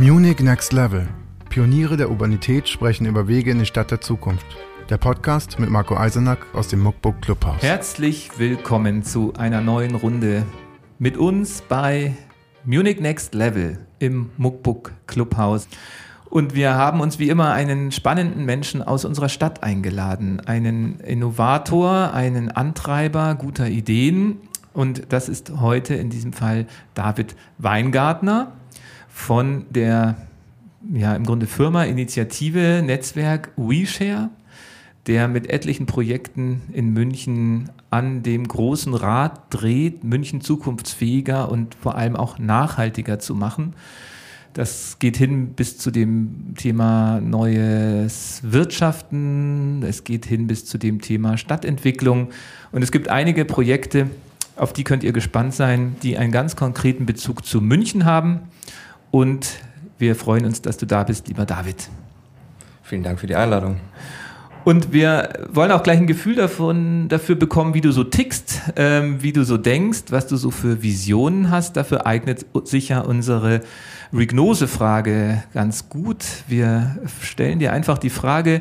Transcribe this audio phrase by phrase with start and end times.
[0.00, 1.08] Munich Next Level.
[1.48, 4.46] Pioniere der Urbanität sprechen über Wege in die Stadt der Zukunft.
[4.88, 7.60] Der Podcast mit Marco Eisenack aus dem Muckbook Clubhaus.
[7.62, 10.46] Herzlich willkommen zu einer neuen Runde
[11.00, 12.14] mit uns bei
[12.64, 15.66] Munich Next Level im Muckbook Clubhaus.
[16.30, 20.38] Und wir haben uns wie immer einen spannenden Menschen aus unserer Stadt eingeladen.
[20.46, 24.36] Einen Innovator, einen Antreiber guter Ideen.
[24.72, 28.52] Und das ist heute in diesem Fall David Weingartner
[29.18, 30.16] von der
[30.94, 34.30] ja, im Grunde Firma, Initiative, Netzwerk WeShare,
[35.06, 41.96] der mit etlichen Projekten in München an dem großen Rad dreht, München zukunftsfähiger und vor
[41.96, 43.74] allem auch nachhaltiger zu machen.
[44.54, 51.00] Das geht hin bis zu dem Thema neues Wirtschaften, es geht hin bis zu dem
[51.00, 52.28] Thema Stadtentwicklung
[52.70, 54.08] und es gibt einige Projekte,
[54.54, 58.42] auf die könnt ihr gespannt sein, die einen ganz konkreten Bezug zu München haben
[59.10, 59.58] und
[59.98, 61.88] wir freuen uns, dass du da bist, lieber David.
[62.82, 63.80] Vielen Dank für die Einladung.
[64.64, 69.22] Und wir wollen auch gleich ein Gefühl davon, dafür bekommen, wie du so tickst, ähm,
[69.22, 71.76] wie du so denkst, was du so für Visionen hast.
[71.76, 73.62] Dafür eignet sich ja unsere
[74.12, 76.24] Regnose-Frage ganz gut.
[76.48, 78.60] Wir stellen dir einfach die Frage,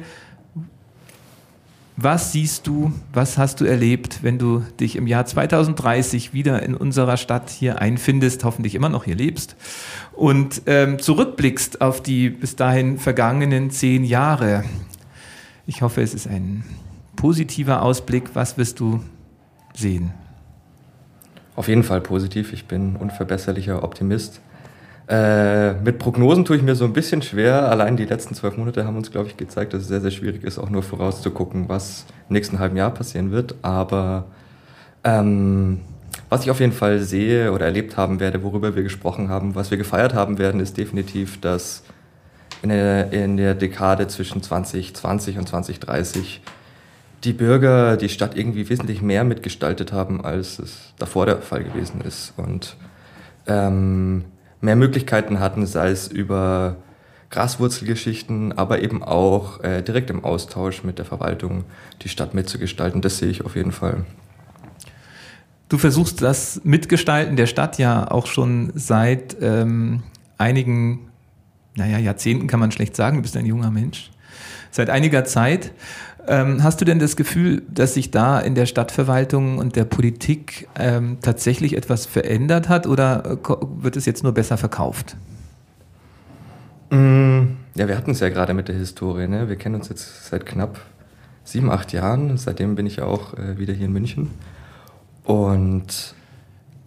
[1.97, 6.75] was siehst du, was hast du erlebt, wenn du dich im Jahr 2030 wieder in
[6.75, 9.55] unserer Stadt hier einfindest, hoffentlich immer noch hier lebst
[10.13, 14.63] und ähm, zurückblickst auf die bis dahin vergangenen zehn Jahre?
[15.65, 16.63] Ich hoffe, es ist ein
[17.15, 18.35] positiver Ausblick.
[18.35, 19.03] Was wirst du
[19.73, 20.13] sehen?
[21.55, 22.53] Auf jeden Fall positiv.
[22.53, 24.39] Ich bin unverbesserlicher Optimist.
[25.07, 27.69] Äh, mit Prognosen tue ich mir so ein bisschen schwer.
[27.69, 30.43] Allein die letzten zwölf Monate haben uns, glaube ich, gezeigt, dass es sehr, sehr schwierig
[30.43, 33.55] ist, auch nur vorauszugucken, was im nächsten halben Jahr passieren wird.
[33.61, 34.25] Aber
[35.05, 35.79] ähm,
[36.29, 39.71] was ich auf jeden Fall sehe oder erlebt haben werde, worüber wir gesprochen haben, was
[39.71, 41.83] wir gefeiert haben werden, ist definitiv, dass
[42.61, 46.41] in der, in der Dekade zwischen 2020 und 2030
[47.23, 52.01] die Bürger die Stadt irgendwie wesentlich mehr mitgestaltet haben, als es davor der Fall gewesen
[52.01, 52.33] ist.
[52.35, 52.75] Und
[53.47, 54.25] ähm,
[54.61, 56.77] mehr Möglichkeiten hatten, sei es über
[57.29, 61.65] Graswurzelgeschichten, aber eben auch äh, direkt im Austausch mit der Verwaltung
[62.01, 63.01] die Stadt mitzugestalten.
[63.01, 64.05] Das sehe ich auf jeden Fall.
[65.69, 70.03] Du versuchst das Mitgestalten der Stadt ja auch schon seit ähm,
[70.37, 71.09] einigen,
[71.75, 74.11] naja, Jahrzehnten kann man schlecht sagen, du bist ein junger Mensch,
[74.71, 75.71] seit einiger Zeit.
[76.27, 80.67] Ähm, hast du denn das Gefühl, dass sich da in der Stadtverwaltung und der Politik
[80.77, 83.37] ähm, tatsächlich etwas verändert hat oder äh,
[83.81, 85.15] wird es jetzt nur besser verkauft?
[86.89, 87.43] Mm,
[87.75, 89.27] ja, wir hatten es ja gerade mit der Historie.
[89.27, 89.47] Ne?
[89.47, 90.79] Wir kennen uns jetzt seit knapp
[91.45, 92.37] sieben, acht Jahren.
[92.37, 94.31] Seitdem bin ich auch äh, wieder hier in München.
[95.23, 96.13] Und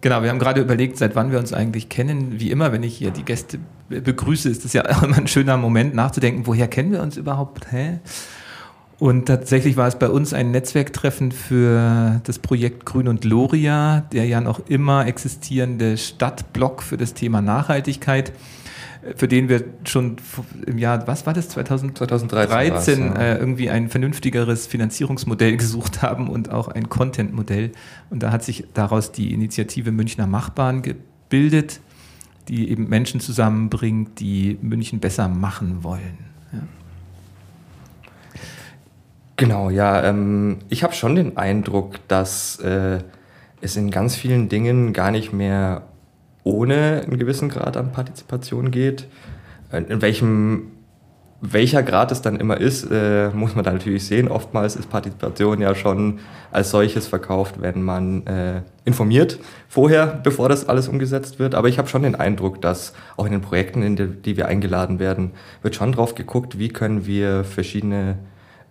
[0.01, 2.39] Genau, wir haben gerade überlegt, seit wann wir uns eigentlich kennen.
[2.39, 5.93] Wie immer, wenn ich hier die Gäste begrüße, ist das ja immer ein schöner Moment
[5.93, 7.71] nachzudenken, woher kennen wir uns überhaupt?
[7.71, 7.99] Hä?
[8.97, 14.25] Und tatsächlich war es bei uns ein Netzwerktreffen für das Projekt Grün und Loria, der
[14.25, 18.31] ja noch immer existierende Stadtblock für das Thema Nachhaltigkeit,
[19.15, 20.17] für den wir schon
[20.65, 23.13] im Jahr, was war das, 2000, 2013, ja.
[23.15, 27.71] äh, irgendwie ein vernünftigeres Finanzierungsmodell gesucht haben und auch ein Content-Modell.
[28.09, 31.79] Und da hat sich daraus die Initiative Münchner Machbahn gebildet,
[32.47, 36.17] die eben Menschen zusammenbringt, die München besser machen wollen.
[36.53, 36.59] Ja.
[39.37, 40.03] Genau, ja.
[40.03, 42.99] Ähm, ich habe schon den Eindruck, dass äh,
[43.61, 45.83] es in ganz vielen Dingen gar nicht mehr
[46.43, 49.07] ohne einen gewissen Grad an Partizipation geht.
[49.71, 50.71] In welchem
[51.41, 54.27] welcher Grad es dann immer ist, äh, muss man da natürlich sehen.
[54.27, 56.19] Oftmals ist Partizipation ja schon
[56.51, 61.55] als solches verkauft, wenn man äh, informiert vorher, bevor das alles umgesetzt wird.
[61.55, 64.47] Aber ich habe schon den Eindruck, dass auch in den Projekten, in die, die wir
[64.47, 65.31] eingeladen werden,
[65.63, 68.19] wird schon drauf geguckt, wie können wir verschiedene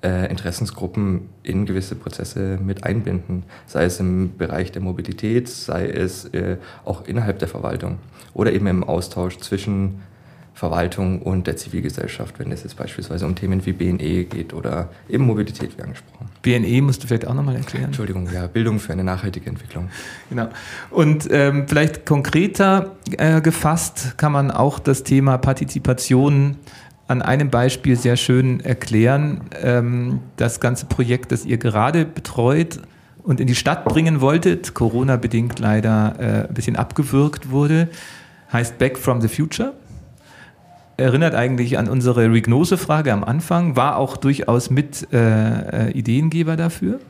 [0.03, 6.27] äh, Interessensgruppen in gewisse Prozesse mit einbinden, sei es im Bereich der Mobilität, sei es
[6.27, 7.99] äh, auch innerhalb der Verwaltung
[8.33, 10.01] oder eben im Austausch zwischen
[10.61, 15.25] Verwaltung und der Zivilgesellschaft, wenn es jetzt beispielsweise um Themen wie BNE geht oder eben
[15.25, 16.29] Mobilität, wie angesprochen.
[16.43, 17.87] BNE musst du vielleicht auch nochmal erklären.
[17.87, 19.89] Entschuldigung, ja, Bildung für eine nachhaltige Entwicklung.
[20.29, 20.49] Genau.
[20.91, 26.57] Und ähm, vielleicht konkreter äh, gefasst kann man auch das Thema Partizipation
[27.11, 29.41] an einem Beispiel sehr schön erklären.
[29.61, 32.79] Ähm, das ganze Projekt, das ihr gerade betreut
[33.25, 37.89] und in die Stadt bringen wolltet, Corona-bedingt leider äh, ein bisschen abgewürgt wurde,
[38.53, 39.73] heißt Back from the Future.
[40.97, 47.01] Erinnert eigentlich an unsere Regnose-Frage am Anfang, war auch durchaus mit äh, äh, Ideengeber dafür.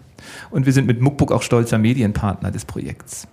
[0.51, 3.29] Und wir sind mit Muckbook auch stolzer Medienpartner des Projekts.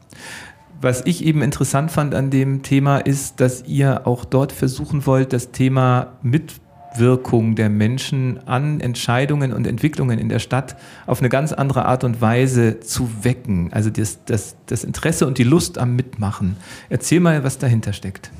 [0.82, 5.34] Was ich eben interessant fand an dem Thema ist, dass ihr auch dort versuchen wollt,
[5.34, 11.54] das Thema Mitwirkung der Menschen an Entscheidungen und Entwicklungen in der Stadt auf eine ganz
[11.54, 13.72] andere Art und Weise zu wecken.
[13.74, 16.58] Also das, das, das Interesse und die Lust am Mitmachen.
[16.90, 18.32] Erzähl mal, was dahinter steckt.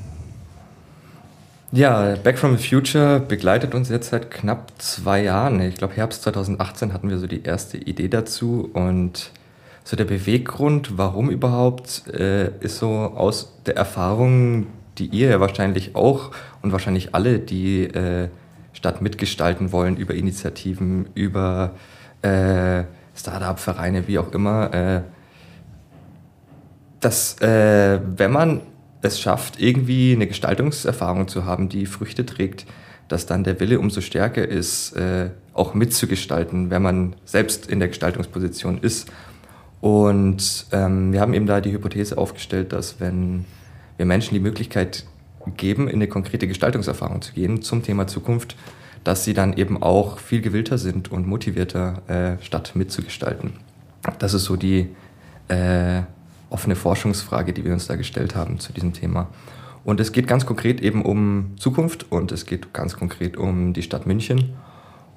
[1.70, 5.60] Ja, Back from the Future begleitet uns jetzt seit knapp zwei Jahren.
[5.60, 9.32] Ich glaube, Herbst 2018 hatten wir so die erste Idee dazu und
[9.88, 14.66] so der Beweggrund, warum überhaupt, äh, ist so aus der Erfahrung,
[14.98, 18.28] die ihr ja wahrscheinlich auch und wahrscheinlich alle, die äh,
[18.74, 21.70] Stadt mitgestalten wollen, über Initiativen, über
[22.20, 25.00] äh, Startup-Vereine, wie auch immer, äh,
[27.00, 28.60] dass äh, wenn man
[29.00, 32.66] es schafft, irgendwie eine Gestaltungserfahrung zu haben, die Früchte trägt,
[33.08, 37.88] dass dann der Wille umso stärker ist, äh, auch mitzugestalten, wenn man selbst in der
[37.88, 39.10] Gestaltungsposition ist.
[39.80, 43.44] Und ähm, wir haben eben da die Hypothese aufgestellt, dass wenn
[43.96, 45.04] wir Menschen die Möglichkeit
[45.56, 48.56] geben, in eine konkrete Gestaltungserfahrung zu gehen zum Thema Zukunft,
[49.04, 53.52] dass sie dann eben auch viel gewillter sind und motivierter, äh, statt mitzugestalten.
[54.18, 54.88] Das ist so die
[55.48, 56.02] äh,
[56.50, 59.28] offene Forschungsfrage, die wir uns da gestellt haben zu diesem Thema.
[59.84, 63.82] Und es geht ganz konkret eben um Zukunft und es geht ganz konkret um die
[63.82, 64.54] Stadt München.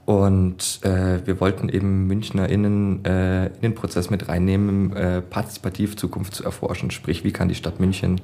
[0.05, 6.33] Und äh, wir wollten eben MünchnerInnen äh, in den Prozess mit reinnehmen, äh, partizipativ Zukunft
[6.35, 6.91] zu erforschen.
[6.91, 8.19] Sprich, wie kann die Stadt München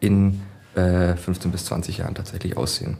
[0.00, 0.40] in
[0.74, 2.96] 15 äh, bis 20 Jahren tatsächlich aussehen.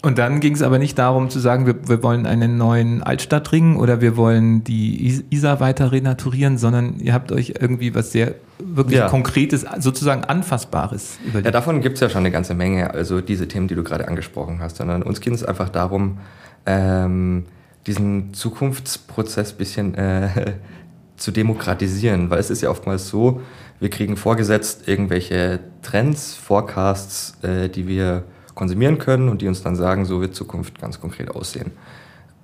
[0.00, 3.76] Und dann ging es aber nicht darum zu sagen, wir, wir wollen einen neuen Altstadtring
[3.76, 8.98] oder wir wollen die Isar weiter renaturieren, sondern ihr habt euch irgendwie was sehr wirklich
[8.98, 9.08] ja.
[9.08, 11.46] Konkretes, sozusagen Anfassbares überlegt.
[11.46, 14.06] Ja, davon gibt es ja schon eine ganze Menge, also diese Themen, die du gerade
[14.06, 16.18] angesprochen hast, sondern uns ging es einfach darum,
[16.64, 17.46] ähm,
[17.88, 20.28] diesen Zukunftsprozess ein bisschen äh,
[21.16, 23.40] zu demokratisieren, weil es ist ja oftmals so,
[23.80, 28.22] wir kriegen vorgesetzt irgendwelche Trends, Forecasts, äh, die wir
[28.58, 31.70] konsumieren können und die uns dann sagen, so wird Zukunft ganz konkret aussehen.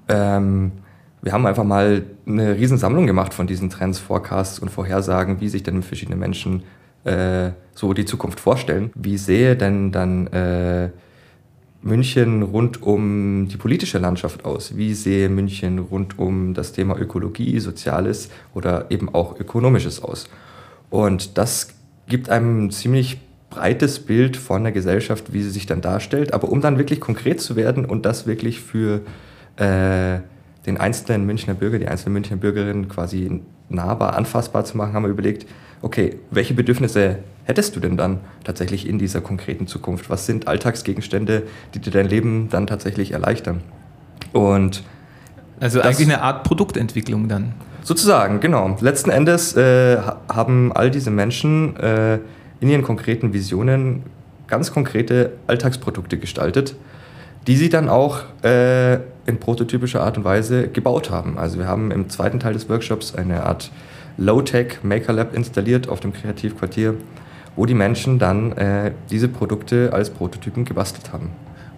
[0.08, 0.70] Ähm,
[1.20, 5.64] wir haben einfach mal eine Riesensammlung gemacht von diesen Trends, Forecasts und Vorhersagen, wie sich
[5.64, 6.62] denn verschiedene Menschen
[7.02, 8.90] äh, so die Zukunft vorstellen.
[8.94, 10.90] Wie sehe denn dann äh,
[11.82, 14.76] München rund um die politische Landschaft aus?
[14.76, 20.28] Wie sehe München rund um das Thema Ökologie, Soziales oder eben auch Ökonomisches aus?
[20.90, 21.74] Und das
[22.06, 23.18] gibt einem ziemlich
[23.54, 26.34] breites Bild von der Gesellschaft, wie sie sich dann darstellt.
[26.34, 29.00] Aber um dann wirklich konkret zu werden und das wirklich für
[29.56, 30.18] äh,
[30.66, 35.10] den einzelnen Münchner Bürger, die einzelnen Münchner Bürgerinnen quasi nahbar, anfassbar zu machen, haben wir
[35.10, 35.46] überlegt,
[35.82, 40.10] okay, welche Bedürfnisse hättest du denn dann tatsächlich in dieser konkreten Zukunft?
[40.10, 43.60] Was sind Alltagsgegenstände, die dir dein Leben dann tatsächlich erleichtern?
[44.32, 44.82] Und
[45.60, 47.52] also eigentlich eine Art Produktentwicklung dann.
[47.82, 48.76] Sozusagen, genau.
[48.80, 49.98] Letzten Endes äh,
[50.28, 52.18] haben all diese Menschen äh,
[52.60, 54.02] in ihren konkreten Visionen
[54.46, 56.76] ganz konkrete Alltagsprodukte gestaltet,
[57.46, 58.94] die sie dann auch äh,
[59.26, 61.38] in prototypischer Art und Weise gebaut haben.
[61.38, 63.70] Also wir haben im zweiten Teil des Workshops eine Art
[64.16, 66.94] Low-Tech Maker Lab installiert auf dem Kreativquartier,
[67.56, 71.30] wo die Menschen dann äh, diese Produkte als Prototypen gebastelt haben.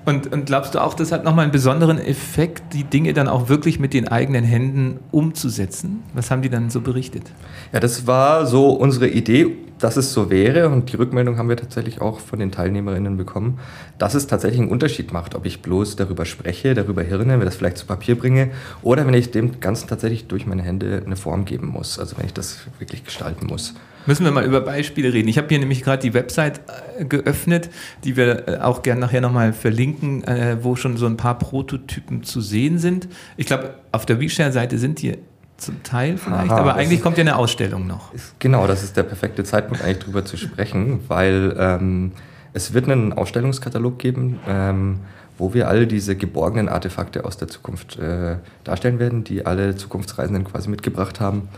[0.07, 3.49] Und, und, glaubst du auch, das hat nochmal einen besonderen Effekt, die Dinge dann auch
[3.49, 6.05] wirklich mit den eigenen Händen umzusetzen?
[6.15, 7.25] Was haben die dann so berichtet?
[7.73, 10.69] Ja, das war so unsere Idee, dass es so wäre.
[10.69, 13.59] Und die Rückmeldung haben wir tatsächlich auch von den Teilnehmerinnen bekommen,
[13.99, 17.57] dass es tatsächlich einen Unterschied macht, ob ich bloß darüber spreche, darüber hirne, wenn das
[17.57, 18.51] vielleicht zu Papier bringe,
[18.83, 21.99] oder wenn ich dem Ganzen tatsächlich durch meine Hände eine Form geben muss.
[21.99, 23.75] Also wenn ich das wirklich gestalten muss.
[24.07, 25.29] Müssen wir mal über Beispiele reden.
[25.29, 26.61] Ich habe hier nämlich gerade die Website
[26.99, 27.71] äh, geöffnet,
[28.05, 32.23] die wir äh, auch gerne nachher nochmal verlinken, äh, wo schon so ein paar Prototypen
[32.23, 33.09] zu sehen sind.
[33.37, 35.19] Ich glaube, auf der WeShare-Seite sind die
[35.57, 38.13] zum Teil vielleicht, Aha, aber eigentlich kommt ja eine Ausstellung noch.
[38.13, 42.13] Ist, genau, das ist der perfekte Zeitpunkt eigentlich drüber zu sprechen, weil ähm,
[42.53, 45.01] es wird einen Ausstellungskatalog geben, ähm,
[45.39, 50.45] wo wir all diese geborgenen Artefakte aus der Zukunft äh, darstellen werden, die alle Zukunftsreisenden
[50.45, 51.49] quasi mitgebracht haben.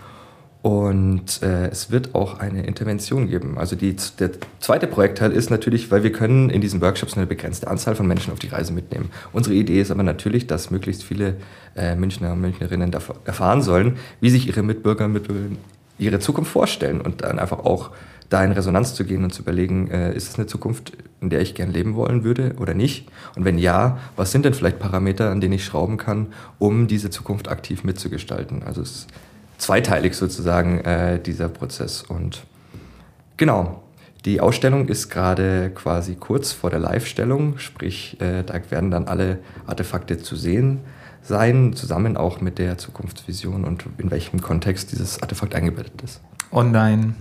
[0.60, 3.58] Und äh, es wird auch eine Intervention geben.
[3.58, 7.68] Also die, der zweite Projektteil ist natürlich, weil wir können in diesen Workshops eine begrenzte
[7.68, 9.10] Anzahl von Menschen auf die Reise mitnehmen.
[9.32, 11.36] Unsere Idee ist aber natürlich, dass möglichst viele
[11.76, 12.92] äh, Münchner und Münchnerinnen
[13.24, 15.56] erfahren sollen, wie sich ihre Mitbürger und Mitbürger
[15.98, 17.90] ihre Zukunft vorstellen und dann einfach auch
[18.30, 21.40] da in Resonanz zu gehen und zu überlegen, äh, ist es eine Zukunft, in der
[21.40, 23.08] ich gern leben wollen würde oder nicht?
[23.36, 27.10] Und wenn ja, was sind denn vielleicht Parameter, an denen ich schrauben kann, um diese
[27.10, 28.62] Zukunft aktiv mitzugestalten?
[28.64, 29.06] Also es
[29.58, 32.02] zweiteilig sozusagen äh, dieser Prozess.
[32.02, 32.44] Und
[33.36, 33.82] genau,
[34.24, 39.38] die Ausstellung ist gerade quasi kurz vor der Live-Stellung, sprich, äh, da werden dann alle
[39.66, 40.80] Artefakte zu sehen
[41.22, 46.20] sein, zusammen auch mit der Zukunftsvision und in welchem Kontext dieses Artefakt eingebettet ist.
[46.52, 47.14] Online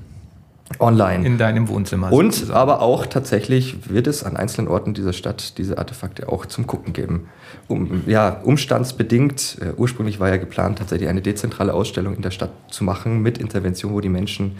[0.80, 1.26] online.
[1.26, 2.12] In deinem Wohnzimmer.
[2.12, 2.60] Und sozusagen.
[2.60, 6.94] aber auch tatsächlich wird es an einzelnen Orten dieser Stadt diese Artefakte auch zum Gucken
[6.94, 7.30] geben.
[7.68, 12.52] Um, ja, umstandsbedingt, äh, ursprünglich war ja geplant, tatsächlich eine dezentrale Ausstellung in der Stadt
[12.70, 14.58] zu machen mit Intervention, wo die Menschen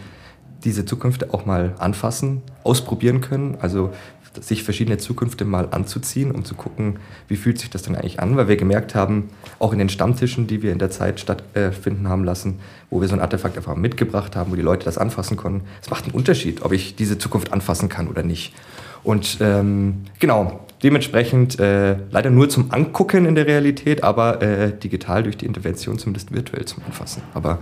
[0.64, 3.56] diese Zukünfte auch mal anfassen, ausprobieren können.
[3.60, 3.90] Also
[4.40, 8.36] sich verschiedene Zukünfte mal anzuziehen, um zu gucken, wie fühlt sich das denn eigentlich an,
[8.36, 12.24] weil wir gemerkt haben, auch in den Stammtischen, die wir in der Zeit stattfinden haben
[12.24, 15.62] lassen, wo wir so ein Artefakt einfach mitgebracht haben, wo die Leute das anfassen konnten,
[15.82, 18.54] es macht einen Unterschied, ob ich diese Zukunft anfassen kann oder nicht.
[19.04, 25.22] Und ähm, genau, dementsprechend äh, leider nur zum Angucken in der Realität, aber äh, digital
[25.22, 27.22] durch die Intervention zumindest virtuell zum Anfassen.
[27.34, 27.58] Aber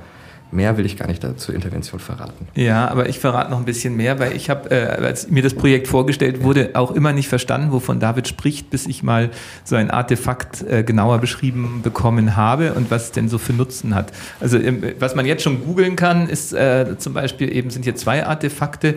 [0.56, 2.48] Mehr will ich gar nicht dazu Intervention verraten.
[2.54, 5.52] Ja, aber ich verrate noch ein bisschen mehr, weil ich habe, äh, als mir das
[5.52, 9.30] Projekt vorgestellt wurde, auch immer nicht verstanden, wovon David spricht, bis ich mal
[9.64, 13.94] so ein Artefakt äh, genauer beschrieben bekommen habe und was es denn so für Nutzen
[13.94, 14.12] hat.
[14.40, 17.94] Also ähm, was man jetzt schon googeln kann, ist äh, zum Beispiel eben sind hier
[17.94, 18.94] zwei Artefakte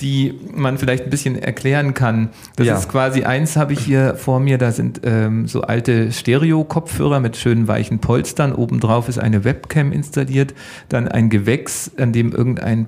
[0.00, 2.30] die man vielleicht ein bisschen erklären kann.
[2.56, 2.76] Das ja.
[2.76, 7.36] ist quasi eins habe ich hier vor mir, da sind ähm, so alte Stereo-Kopfhörer mit
[7.36, 8.52] schönen weichen Polstern.
[8.52, 10.54] Obendrauf ist eine Webcam installiert,
[10.88, 12.86] dann ein Gewächs, an dem irgendein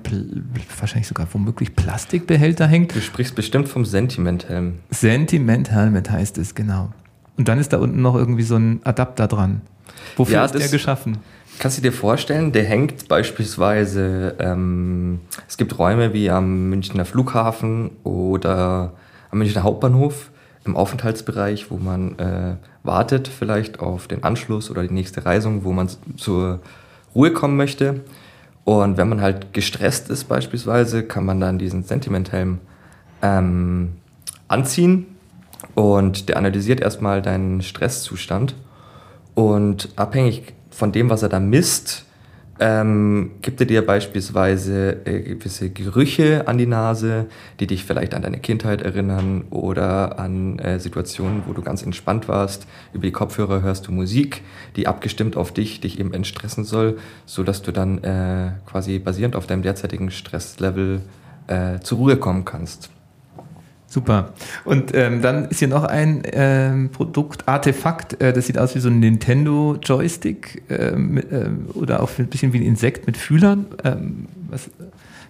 [0.79, 2.95] wahrscheinlich sogar womöglich Plastikbehälter hängt.
[2.95, 4.75] Du sprichst bestimmt vom Sentiment-Helm.
[4.89, 6.91] Sentiment-Helmet heißt es, genau.
[7.37, 9.61] Und dann ist da unten noch irgendwie so ein Adapter dran.
[10.15, 11.17] Wofür ja, ist der geschaffen?
[11.59, 17.91] Kannst du dir vorstellen, der hängt beispielsweise, ähm, es gibt Räume wie am Münchner Flughafen
[18.03, 18.93] oder
[19.31, 20.29] am Münchner Hauptbahnhof
[20.65, 25.71] im Aufenthaltsbereich, wo man äh, wartet vielleicht auf den Anschluss oder die nächste Reisung, wo
[25.71, 26.59] man zur
[27.15, 28.01] Ruhe kommen möchte.
[28.63, 32.59] Und wenn man halt gestresst ist beispielsweise, kann man dann diesen Sentimenthelm
[33.21, 33.93] ähm,
[34.47, 35.07] anziehen
[35.73, 38.55] und der analysiert erstmal deinen Stresszustand
[39.37, 42.05] und abhängig von dem, was er da misst,
[42.59, 47.27] ähm, gibt er dir beispielsweise äh, gewisse Gerüche an die Nase,
[47.59, 52.27] die dich vielleicht an deine Kindheit erinnern oder an äh, Situationen, wo du ganz entspannt
[52.27, 52.65] warst.
[52.93, 54.41] Über die Kopfhörer hörst du Musik,
[54.75, 59.35] die abgestimmt auf dich, dich eben entstressen soll, so dass du dann äh, quasi basierend
[59.35, 61.01] auf deinem derzeitigen Stresslevel
[61.45, 62.89] äh, zur Ruhe kommen kannst.
[63.97, 64.33] Super.
[64.63, 68.79] Und ähm, dann ist hier noch ein ähm, Produkt, Artefakt, äh, das sieht aus wie
[68.79, 70.91] so ein Nintendo Joystick äh,
[71.73, 73.65] oder auch ein bisschen wie ein Insekt mit Fühlern.
[73.83, 74.69] Ähm, was,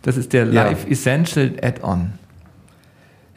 [0.02, 0.92] das ist der Life ja.
[0.92, 2.12] Essential Add-on.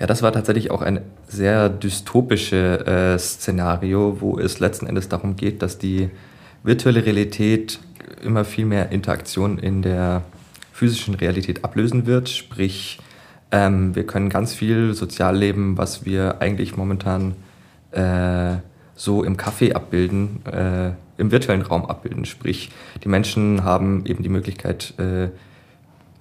[0.01, 5.37] Ja, das war tatsächlich auch ein sehr dystopisches äh, Szenario, wo es letzten Endes darum
[5.37, 6.11] geht, dass die
[6.65, 7.79] virtuelle Realität
[8.25, 10.23] immer viel mehr Interaktion in der
[10.73, 12.99] physischen Realität ablösen wird, sprich
[13.53, 17.35] ähm, wir können ganz viel Sozialleben, was wir eigentlich momentan
[17.93, 18.57] äh,
[18.95, 22.25] so im Café abbilden, äh, im virtuellen Raum abbilden.
[22.25, 22.71] Sprich,
[23.03, 25.29] die Menschen haben eben die Möglichkeit, äh,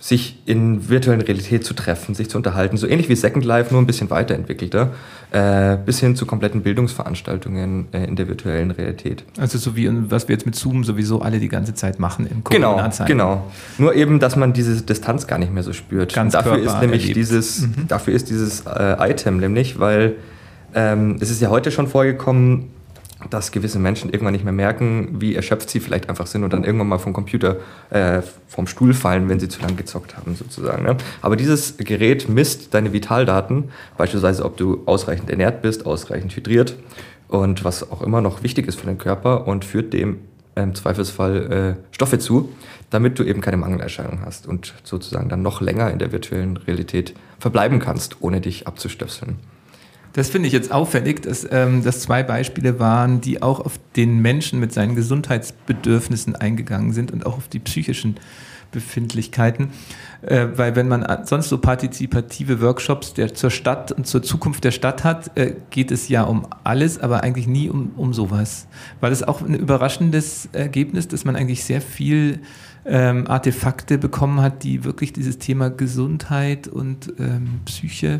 [0.01, 3.81] sich in virtuellen Realität zu treffen, sich zu unterhalten, so ähnlich wie Second Life, nur
[3.81, 4.91] ein bisschen weiterentwickelter,
[5.31, 9.25] äh, bis hin zu kompletten Bildungsveranstaltungen äh, in der virtuellen Realität.
[9.37, 12.45] Also so wie was wir jetzt mit Zoom sowieso alle die ganze Zeit machen im
[12.45, 13.51] Corona Genau, genau.
[13.77, 16.13] Nur eben, dass man diese Distanz gar nicht mehr so spürt.
[16.13, 17.17] Ganz dafür ist nämlich erlebt.
[17.17, 17.87] dieses, mhm.
[17.89, 20.15] dafür ist dieses äh, Item nämlich, weil
[20.73, 22.69] ähm, es ist ja heute schon vorgekommen,
[23.29, 26.63] dass gewisse Menschen irgendwann nicht mehr merken, wie erschöpft sie vielleicht einfach sind und dann
[26.63, 27.57] irgendwann mal vom Computer,
[27.89, 30.83] äh, vom Stuhl fallen, wenn sie zu lange gezockt haben, sozusagen.
[30.83, 30.95] Ne?
[31.21, 36.75] Aber dieses Gerät misst deine Vitaldaten, beispielsweise ob du ausreichend ernährt bist, ausreichend hydriert
[37.27, 40.19] und was auch immer noch wichtig ist für den Körper und führt dem
[40.55, 42.51] im Zweifelsfall äh, Stoffe zu,
[42.89, 47.13] damit du eben keine Mangelerscheinung hast und sozusagen dann noch länger in der virtuellen Realität
[47.39, 49.37] verbleiben kannst, ohne dich abzustöpseln.
[50.13, 54.19] Das finde ich jetzt auffällig, dass ähm, das zwei Beispiele waren, die auch auf den
[54.19, 58.15] Menschen mit seinen Gesundheitsbedürfnissen eingegangen sind und auch auf die psychischen
[58.71, 59.69] Befindlichkeiten.
[60.21, 64.71] Äh, weil wenn man sonst so partizipative Workshops der, zur Stadt und zur Zukunft der
[64.71, 68.67] Stadt hat, äh, geht es ja um alles, aber eigentlich nie um, um sowas.
[68.99, 72.41] Weil es auch ein überraschendes Ergebnis, dass man eigentlich sehr viel
[72.85, 78.19] ähm, Artefakte bekommen hat, die wirklich dieses Thema Gesundheit und ähm, Psyche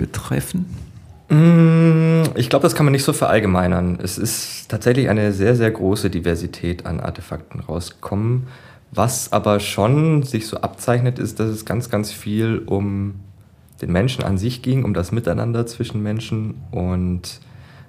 [0.00, 0.64] betreffen?
[1.28, 3.98] Mm, ich glaube, das kann man nicht so verallgemeinern.
[4.02, 8.46] Es ist tatsächlich eine sehr, sehr große Diversität an Artefakten rausgekommen.
[8.92, 13.20] Was aber schon sich so abzeichnet, ist, dass es ganz, ganz viel um
[13.82, 17.40] den Menschen an sich ging, um das Miteinander zwischen Menschen und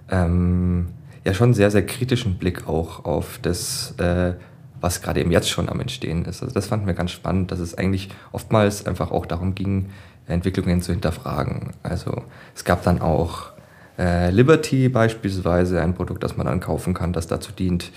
[0.09, 0.87] ähm,
[1.25, 4.33] ja schon sehr, sehr kritischen Blick auch auf das, äh,
[4.79, 6.43] was gerade eben jetzt schon am Entstehen ist.
[6.43, 9.89] Also das fanden wir ganz spannend, dass es eigentlich oftmals einfach auch darum ging,
[10.27, 11.71] Entwicklungen zu hinterfragen.
[11.83, 12.23] Also
[12.55, 13.51] es gab dann auch
[13.97, 17.91] äh, Liberty beispielsweise, ein Produkt, das man dann kaufen kann, das dazu dient,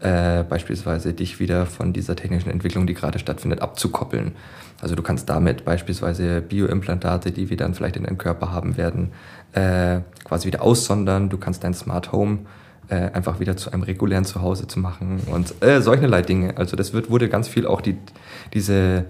[0.00, 4.32] äh, beispielsweise dich wieder von dieser technischen Entwicklung, die gerade stattfindet, abzukoppeln.
[4.80, 9.12] Also du kannst damit beispielsweise Bioimplantate, die wir dann vielleicht in deinem Körper haben werden,
[9.52, 11.28] äh, quasi wieder aussondern.
[11.28, 12.38] Du kannst dein Smart Home
[12.88, 16.56] äh, einfach wieder zu einem regulären Zuhause zu machen und äh, solcherlei Dinge.
[16.56, 17.96] Also das wird, wurde ganz viel auch die,
[18.54, 19.04] diese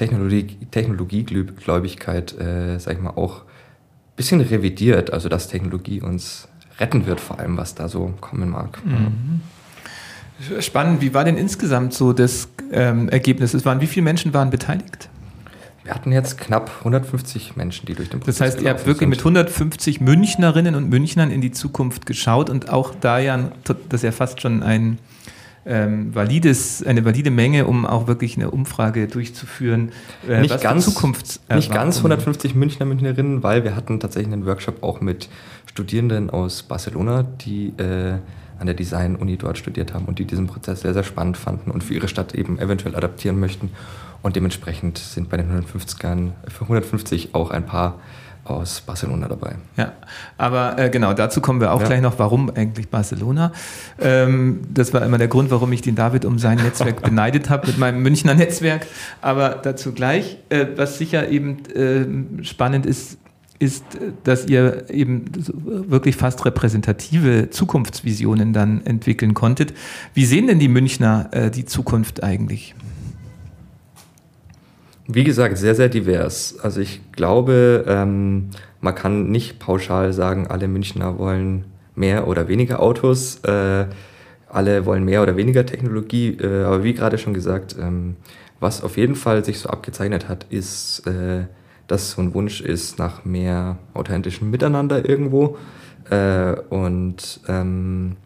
[0.00, 5.12] Technologie, Technologiegläubigkeit, äh, sag ich mal, auch ein bisschen revidiert.
[5.12, 8.78] Also dass Technologie uns retten wird, vor allem was da so kommen mag.
[8.82, 9.42] Mhm.
[10.60, 11.02] Spannend.
[11.02, 13.52] Wie war denn insgesamt so das ähm, Ergebnis?
[13.52, 15.10] Es waren, wie viele Menschen waren beteiligt?
[15.84, 19.00] Wir hatten jetzt knapp 150 Menschen, die durch den Prozess Das heißt, ihr habt wirklich
[19.00, 19.10] sind.
[19.10, 24.02] mit 150 Münchnerinnen und Münchnern in die Zukunft geschaut und auch da ja, das ist
[24.02, 24.98] ja fast schon ein
[25.70, 29.92] ähm, valides, eine valide Menge, um auch wirklich eine Umfrage durchzuführen.
[30.28, 34.82] Äh, nicht, ganz, Zukunfts nicht ganz 150 Münchner, Münchnerinnen, weil wir hatten tatsächlich einen Workshop
[34.82, 35.28] auch mit
[35.66, 38.18] Studierenden aus Barcelona, die äh,
[38.58, 41.84] an der Design-Uni dort studiert haben und die diesen Prozess sehr, sehr spannend fanden und
[41.84, 43.70] für ihre Stadt eben eventuell adaptieren möchten.
[44.22, 48.00] Und dementsprechend sind bei den 150ern, für 150 auch ein paar
[48.50, 49.56] aus Barcelona dabei.
[49.76, 49.92] Ja,
[50.38, 51.86] aber äh, genau, dazu kommen wir auch ja.
[51.86, 53.52] gleich noch, warum eigentlich Barcelona.
[54.00, 57.66] Ähm, das war immer der Grund, warum ich den David um sein Netzwerk beneidet habe
[57.66, 58.86] mit meinem Münchner Netzwerk.
[59.20, 63.18] Aber dazu gleich, äh, was sicher eben äh, spannend ist,
[63.60, 63.84] ist,
[64.24, 69.74] dass ihr eben wirklich fast repräsentative Zukunftsvisionen dann entwickeln konntet.
[70.14, 72.74] Wie sehen denn die Münchner äh, die Zukunft eigentlich?
[75.12, 76.56] Wie gesagt, sehr, sehr divers.
[76.62, 78.50] Also ich glaube, ähm,
[78.80, 81.64] man kann nicht pauschal sagen, alle Münchner wollen
[81.94, 83.86] mehr oder weniger Autos, äh,
[84.48, 86.36] alle wollen mehr oder weniger Technologie.
[86.40, 88.16] Äh, aber wie gerade schon gesagt, ähm,
[88.60, 91.44] was auf jeden Fall sich so abgezeichnet hat, ist äh,
[91.90, 95.58] dass so ein Wunsch ist nach mehr authentischem Miteinander irgendwo
[96.08, 98.16] äh, und ähm,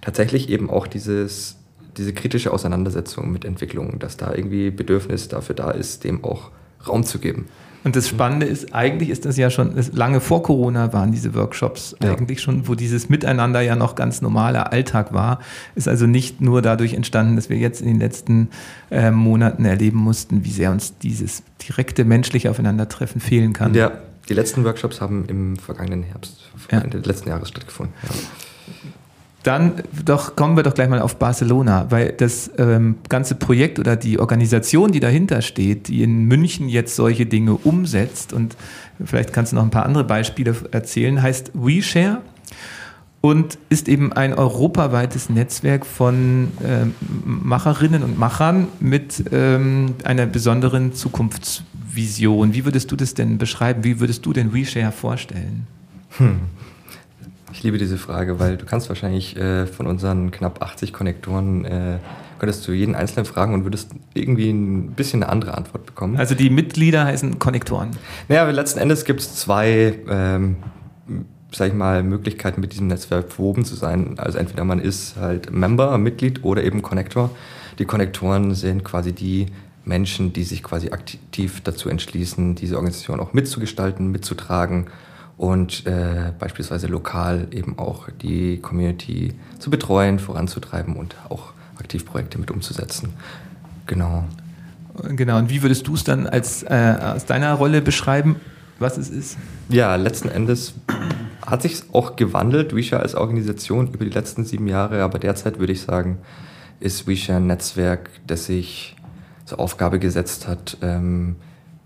[0.00, 1.58] tatsächlich eben auch dieses,
[2.00, 6.50] diese kritische Auseinandersetzung mit Entwicklungen, dass da irgendwie Bedürfnis dafür da ist, dem auch
[6.86, 7.46] Raum zu geben.
[7.82, 11.96] Und das Spannende ist, eigentlich ist das ja schon, lange vor Corona waren diese Workshops
[12.02, 12.10] ja.
[12.10, 15.40] eigentlich schon, wo dieses Miteinander ja noch ganz normaler Alltag war.
[15.74, 18.50] Ist also nicht nur dadurch entstanden, dass wir jetzt in den letzten
[18.90, 23.72] äh, Monaten erleben mussten, wie sehr uns dieses direkte menschliche Aufeinandertreffen fehlen kann.
[23.74, 23.92] Ja,
[24.28, 26.80] die letzten Workshops haben im vergangenen Herbst, ja.
[26.80, 27.94] Ende letzten Jahres stattgefunden.
[28.02, 28.10] Ja.
[29.42, 33.96] Dann doch kommen wir doch gleich mal auf Barcelona, weil das ähm, ganze Projekt oder
[33.96, 38.56] die Organisation, die dahinter steht, die in München jetzt solche Dinge umsetzt und
[39.02, 42.20] vielleicht kannst du noch ein paar andere Beispiele erzählen, heißt WeShare
[43.22, 50.92] und ist eben ein europaweites Netzwerk von ähm, Macherinnen und Machern mit ähm, einer besonderen
[50.92, 52.52] Zukunftsvision.
[52.52, 53.84] Wie würdest du das denn beschreiben?
[53.84, 55.66] Wie würdest du denn WeShare vorstellen?
[56.18, 56.40] Hm.
[57.52, 61.98] Ich liebe diese Frage, weil du kannst wahrscheinlich äh, von unseren knapp 80 Konnektoren äh,
[62.38, 66.16] könntest du jeden einzelnen fragen und würdest irgendwie ein bisschen eine andere Antwort bekommen.
[66.16, 67.90] Also die Mitglieder heißen Konnektoren.
[68.28, 70.56] Naja, aber letzten Endes gibt es zwei, ähm,
[71.52, 74.18] sag ich mal, Möglichkeiten mit diesem Netzwerk verwoben zu sein.
[74.18, 77.30] Also entweder man ist halt Member, Mitglied oder eben Konnektor.
[77.78, 79.46] Die Konnektoren sind quasi die
[79.84, 84.86] Menschen, die sich quasi aktiv dazu entschließen, diese Organisation auch mitzugestalten, mitzutragen
[85.40, 92.38] und äh, beispielsweise lokal eben auch die Community zu betreuen, voranzutreiben und auch aktiv Projekte
[92.38, 93.14] mit umzusetzen.
[93.86, 94.24] Genau.
[95.08, 98.36] Genau, und wie würdest du es dann als, äh, aus deiner Rolle beschreiben,
[98.78, 99.38] was es ist?
[99.70, 100.74] Ja, letzten Endes
[101.40, 105.72] hat sich auch gewandelt, Wisha als Organisation über die letzten sieben Jahre, aber derzeit würde
[105.72, 106.18] ich sagen,
[106.80, 108.94] ist Wisha ein Netzwerk, das sich
[109.46, 111.36] zur Aufgabe gesetzt hat, ähm,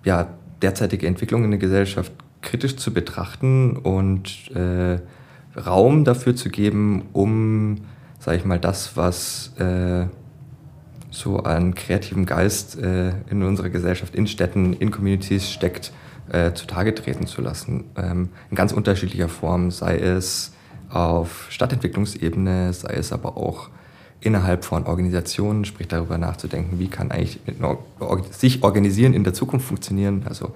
[0.05, 0.27] ja,
[0.61, 2.11] derzeitige Entwicklungen in der Gesellschaft
[2.45, 5.01] kritisch zu betrachten und äh,
[5.59, 7.79] Raum dafür zu geben, um,
[8.19, 10.07] sage ich mal, das, was äh,
[11.11, 15.93] so an kreativem Geist äh, in unserer Gesellschaft, in Städten, in Communities steckt,
[16.31, 17.85] äh, zutage treten zu lassen.
[17.97, 20.53] Ähm, in ganz unterschiedlicher Form, sei es
[20.91, 23.71] auf Stadtentwicklungsebene, sei es aber auch
[24.21, 27.41] innerhalb von Organisationen, sprich darüber nachzudenken, wie kann eigentlich
[28.31, 30.25] sich organisieren in der Zukunft funktionieren.
[30.27, 30.55] Also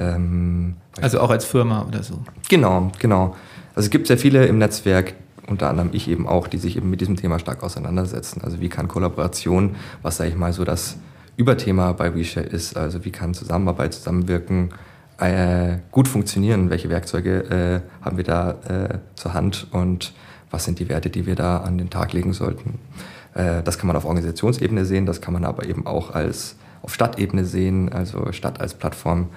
[0.00, 2.18] ähm, also auch als Firma oder so.
[2.48, 3.36] Genau, genau.
[3.74, 5.14] Also es gibt sehr viele im Netzwerk,
[5.46, 8.40] unter anderem ich eben auch, die sich eben mit diesem Thema stark auseinandersetzen.
[8.42, 10.96] Also wie kann Kollaboration, was sage ich mal so das
[11.36, 14.70] Überthema bei WeShare ist, also wie kann Zusammenarbeit, Zusammenwirken
[15.18, 20.12] äh, gut funktionieren, welche Werkzeuge äh, haben wir da äh, zur Hand und
[20.50, 22.78] was sind die Werte, die wir da an den Tag legen sollten.
[23.34, 26.94] Äh, das kann man auf Organisationsebene sehen, das kann man aber eben auch als auf
[26.94, 29.28] Stadtebene sehen, also Stadt als Plattform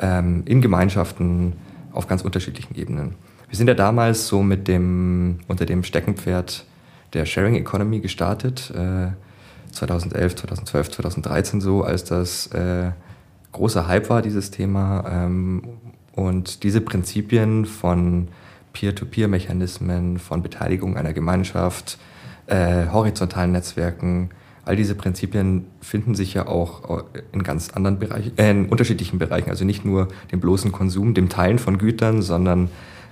[0.00, 1.54] ähm, in Gemeinschaften
[1.92, 3.14] auf ganz unterschiedlichen Ebenen.
[3.48, 6.64] Wir sind ja damals so mit dem, unter dem Steckenpferd
[7.12, 9.08] der Sharing Economy gestartet, äh,
[9.72, 12.90] 2011, 2012, 2013 so, als das äh,
[13.52, 15.04] großer Hype war, dieses Thema.
[15.08, 15.62] Ähm,
[16.14, 18.28] und diese Prinzipien von
[18.72, 21.98] Peer-to-Peer-Mechanismen, von Beteiligung einer Gemeinschaft,
[22.46, 24.30] äh, horizontalen Netzwerken,
[24.64, 29.50] all diese Prinzipien finden sich ja auch in ganz anderen Bereichen, äh, in unterschiedlichen Bereichen.
[29.50, 32.68] Also nicht nur dem bloßen Konsum, dem Teilen von Gütern, sondern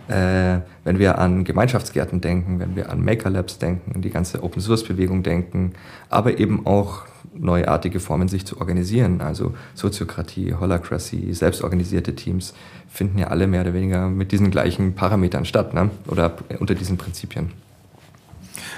[0.08, 4.62] äh, wenn wir an Gemeinschaftsgärten denken, wenn wir an Maker Labs denken, die ganze Open
[4.62, 5.72] Source Bewegung denken,
[6.08, 7.02] aber eben auch
[7.34, 9.20] neuartige Formen, sich zu organisieren.
[9.20, 12.54] Also Soziokratie, Holacracy, selbstorganisierte Teams
[12.88, 15.90] finden ja alle mehr oder weniger mit diesen gleichen Parametern statt ne?
[16.06, 17.52] oder unter diesen Prinzipien.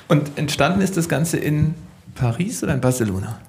[0.09, 1.75] Und entstanden ist das Ganze in
[2.21, 3.41] Paris oder in Barcelona?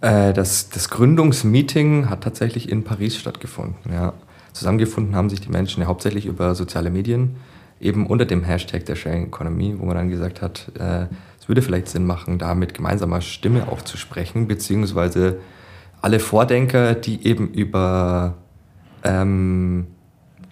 [0.00, 4.12] Äh, das, das Gründungsmeeting hat tatsächlich in Paris stattgefunden, ja.
[4.52, 7.34] Zusammengefunden haben sich die Menschen ja hauptsächlich über soziale Medien,
[7.80, 11.06] eben unter dem Hashtag der Sharing Economy, wo man dann gesagt hat, äh,
[11.40, 15.40] es würde vielleicht Sinn machen, da mit gemeinsamer Stimme auch zu sprechen, beziehungsweise
[16.00, 18.34] alle Vordenker, die eben über,
[19.02, 19.88] ähm,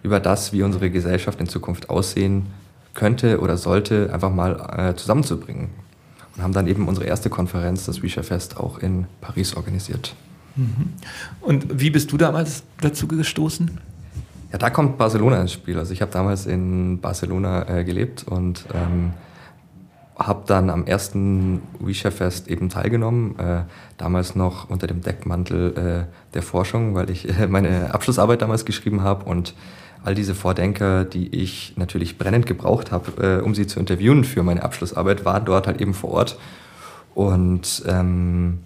[0.03, 2.47] über das, wie unsere Gesellschaft in Zukunft aussehen
[2.95, 5.71] könnte oder sollte, einfach mal äh, zusammenzubringen.
[6.37, 10.15] Und haben dann eben unsere erste Konferenz, das Wisha Fest, auch in Paris organisiert.
[10.57, 10.93] Mhm.
[11.41, 13.81] Und wie bist du damals dazu gestoßen?
[14.53, 15.79] Ja, da kommt Barcelona ins Spiel.
[15.79, 19.13] Also ich habe damals in Barcelona äh, gelebt und ähm,
[20.19, 23.63] habe dann am ersten Wisha-Fest eben teilgenommen, äh,
[23.97, 29.03] damals noch unter dem Deckmantel äh, der Forschung, weil ich äh, meine Abschlussarbeit damals geschrieben
[29.03, 29.55] habe und
[30.05, 34.43] all diese Vordenker, die ich natürlich brennend gebraucht habe, äh, um sie zu interviewen für
[34.43, 36.39] meine Abschlussarbeit, waren dort halt eben vor Ort.
[37.15, 38.59] Und ähm,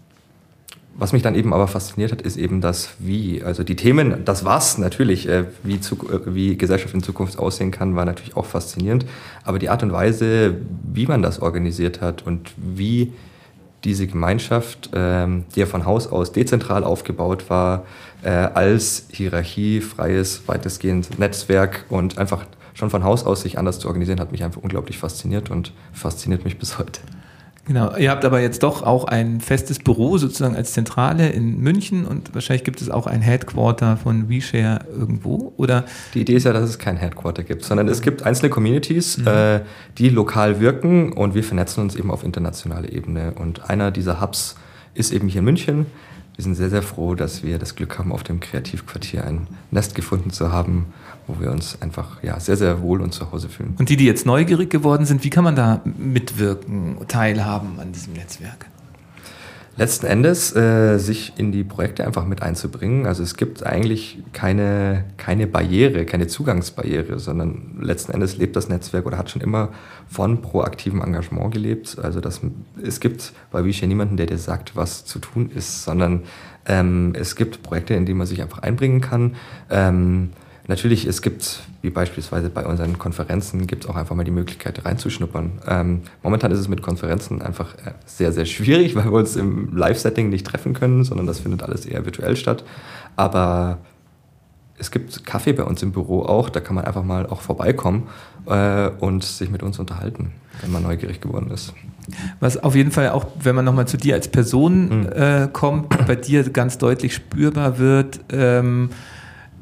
[0.99, 3.43] was mich dann eben aber fasziniert hat, ist eben das Wie.
[3.43, 7.71] Also die Themen, das Was natürlich, äh, wie, zu, äh, wie Gesellschaft in Zukunft aussehen
[7.71, 9.05] kann, war natürlich auch faszinierend.
[9.45, 10.57] Aber die Art und Weise,
[10.91, 13.13] wie man das organisiert hat und wie
[13.87, 17.85] diese Gemeinschaft, ähm, die ja von Haus aus dezentral aufgebaut war,
[18.23, 22.45] äh, als hierarchiefreies, weitestgehend Netzwerk und einfach
[22.75, 26.45] schon von Haus aus sich anders zu organisieren, hat mich einfach unglaublich fasziniert und fasziniert
[26.45, 27.01] mich bis heute.
[27.67, 32.07] Genau, ihr habt aber jetzt doch auch ein festes Büro sozusagen als Zentrale in München
[32.07, 35.85] und wahrscheinlich gibt es auch ein Headquarter von WeShare irgendwo, oder?
[36.15, 39.27] Die Idee ist ja, dass es kein Headquarter gibt, sondern es gibt einzelne Communities, mhm.
[39.27, 39.61] äh,
[39.99, 43.33] die lokal wirken und wir vernetzen uns eben auf internationaler Ebene.
[43.35, 44.55] Und einer dieser Hubs
[44.95, 45.87] ist eben hier in München.
[46.37, 49.95] Wir sind sehr, sehr froh, dass wir das Glück haben, auf dem Kreativquartier ein Nest
[49.95, 50.93] gefunden zu haben
[51.27, 53.75] wo wir uns einfach ja, sehr, sehr wohl und zu Hause fühlen.
[53.79, 58.13] Und die, die jetzt neugierig geworden sind, wie kann man da mitwirken, teilhaben an diesem
[58.13, 58.67] Netzwerk?
[59.79, 63.05] Letzten Endes äh, sich in die Projekte einfach mit einzubringen.
[63.05, 69.05] Also es gibt eigentlich keine, keine Barriere, keine Zugangsbarriere, sondern letzten Endes lebt das Netzwerk
[69.05, 69.69] oder hat schon immer
[70.09, 71.99] von proaktivem Engagement gelebt.
[72.03, 72.41] Also das,
[72.83, 76.23] es gibt bei Wish niemanden, der dir sagt, was zu tun ist, sondern
[76.65, 79.37] ähm, es gibt Projekte, in die man sich einfach einbringen kann.
[79.69, 80.31] Ähm,
[80.69, 84.85] Natürlich, es gibt, wie beispielsweise bei unseren Konferenzen, gibt es auch einfach mal die Möglichkeit
[84.85, 85.53] reinzuschnuppern.
[85.67, 89.77] Ähm, momentan ist es mit Konferenzen einfach äh, sehr, sehr schwierig, weil wir uns im
[89.77, 92.65] Live-Setting nicht treffen können, sondern das findet alles eher virtuell statt.
[93.15, 93.79] Aber
[94.79, 98.09] es gibt Kaffee bei uns im Büro auch, da kann man einfach mal auch vorbeikommen
[98.47, 101.73] äh, und sich mit uns unterhalten, wenn man neugierig geworden ist.
[102.41, 105.13] Was auf jeden Fall auch, wenn man nochmal zu dir als Person mhm.
[105.13, 108.91] äh, kommt, bei dir ganz deutlich spürbar wird, ähm,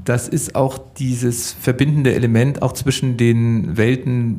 [0.04, 4.38] das ist auch dieses verbindende Element auch zwischen den Welten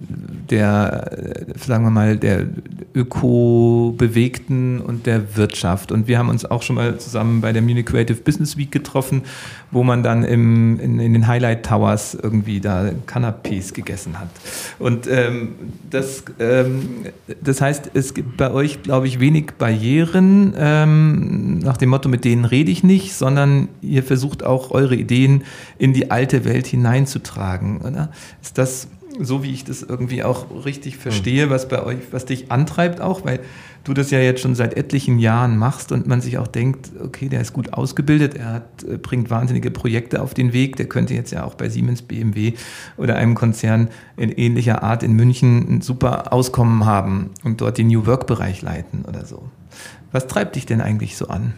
[0.50, 2.46] der, äh, sagen wir mal, der
[2.94, 5.92] öko-bewegten und der Wirtschaft.
[5.92, 9.24] Und wir haben uns auch schon mal zusammen bei der Munich Creative Business Week getroffen,
[9.72, 14.30] wo man dann im, in, in den Highlight Towers irgendwie da Canapés gegessen hat.
[14.78, 15.56] Und ähm,
[15.90, 17.06] das, ähm,
[17.44, 22.24] das heißt, es gibt bei euch, glaube ich, wenig Barrieren ähm, nach dem Motto, mit
[22.24, 25.44] denen rede ich nicht, sondern ihr versucht auch eure Ideen
[25.78, 27.82] in die alte Welt hineinzutragen.
[27.82, 28.12] Oder?
[28.42, 28.88] Ist das
[29.20, 33.24] so, wie ich das irgendwie auch richtig verstehe, was bei euch, was dich antreibt auch,
[33.26, 33.40] weil
[33.84, 37.30] du das ja jetzt schon seit etlichen Jahren machst und man sich auch denkt, okay,
[37.30, 41.14] der ist gut ausgebildet, er hat, äh, bringt wahnsinnige Projekte auf den Weg, der könnte
[41.14, 42.54] jetzt ja auch bei Siemens, BMW
[42.98, 47.88] oder einem Konzern in ähnlicher Art in München ein super Auskommen haben und dort den
[47.88, 49.50] New Work Bereich leiten oder so.
[50.12, 51.54] Was treibt dich denn eigentlich so an?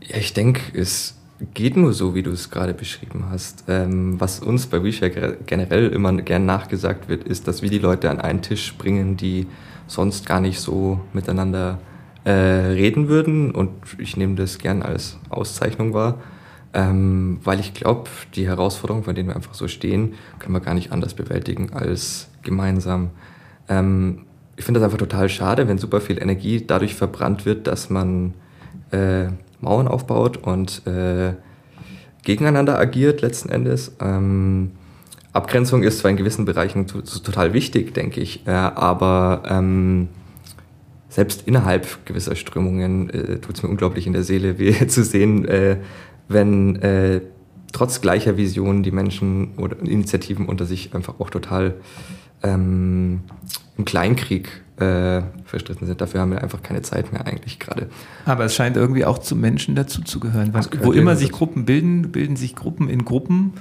[0.00, 1.14] Ja, ich denke, es
[1.52, 3.64] geht nur so, wie du es gerade beschrieben hast.
[3.68, 8.10] Ähm, was uns bei WeShare generell immer gern nachgesagt wird, ist, dass wir die Leute
[8.10, 9.46] an einen Tisch bringen, die
[9.86, 11.78] sonst gar nicht so miteinander
[12.24, 13.50] äh, reden würden.
[13.50, 16.20] Und ich nehme das gern als Auszeichnung wahr,
[16.72, 20.74] ähm, weil ich glaube, die Herausforderungen, vor denen wir einfach so stehen, können wir gar
[20.74, 23.10] nicht anders bewältigen, als gemeinsam
[23.66, 27.90] Ähm, ich finde das einfach total schade, wenn super viel Energie dadurch verbrannt wird, dass
[27.90, 28.34] man
[28.90, 29.28] äh,
[29.64, 31.34] Mauern aufbaut und äh,
[32.22, 33.92] gegeneinander agiert letzten Endes.
[34.00, 34.72] Ähm,
[35.32, 40.08] Abgrenzung ist zwar in gewissen Bereichen total wichtig, denke ich, äh, aber ähm,
[41.08, 45.44] selbst innerhalb gewisser Strömungen äh, tut es mir unglaublich in der Seele weh zu sehen,
[45.46, 45.76] äh,
[46.28, 47.20] wenn äh,
[47.72, 51.74] trotz gleicher Visionen die Menschen oder Initiativen unter sich einfach auch total
[52.42, 53.20] ähm,
[53.76, 56.00] im Kleinkrieg äh, verstritten sind.
[56.00, 57.88] Dafür haben wir einfach keine Zeit mehr eigentlich gerade.
[58.24, 60.52] Aber es scheint irgendwie auch zu Menschen dazuzugehören.
[60.82, 63.54] Wo immer sich Gruppen bilden, bilden sich Gruppen in Gruppen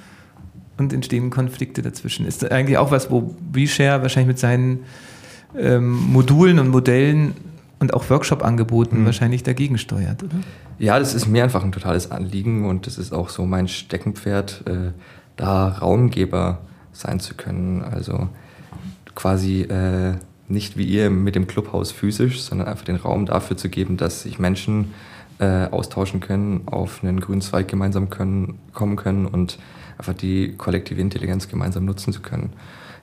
[0.77, 2.25] und entstehen Konflikte dazwischen.
[2.25, 4.79] Ist eigentlich auch was, wo WeShare wahrscheinlich mit seinen
[5.55, 7.33] ähm, Modulen und Modellen
[7.79, 9.05] und auch Workshop-Angeboten mhm.
[9.05, 10.37] wahrscheinlich dagegen steuert, oder?
[10.79, 14.63] Ja, das ist mir einfach ein totales Anliegen und das ist auch so mein Steckenpferd,
[14.65, 14.91] äh,
[15.35, 16.59] da Raumgeber
[16.91, 17.83] sein zu können.
[17.83, 18.29] Also
[19.15, 20.13] quasi äh,
[20.47, 24.23] nicht wie ihr mit dem Clubhaus physisch, sondern einfach den Raum dafür zu geben, dass
[24.23, 24.93] sich Menschen
[25.39, 29.57] äh, austauschen können, auf einen grünen Zweig gemeinsam können, kommen können und
[29.97, 32.53] einfach die kollektive Intelligenz gemeinsam nutzen zu können.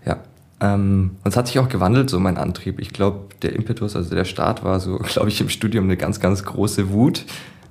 [0.05, 0.18] Ja.
[0.61, 2.79] Ähm, und es hat sich auch gewandelt, so mein Antrieb.
[2.81, 6.20] Ich glaube, der Impetus, also der Start war so, glaube ich, im Studium eine ganz,
[6.20, 7.24] ganz große Wut,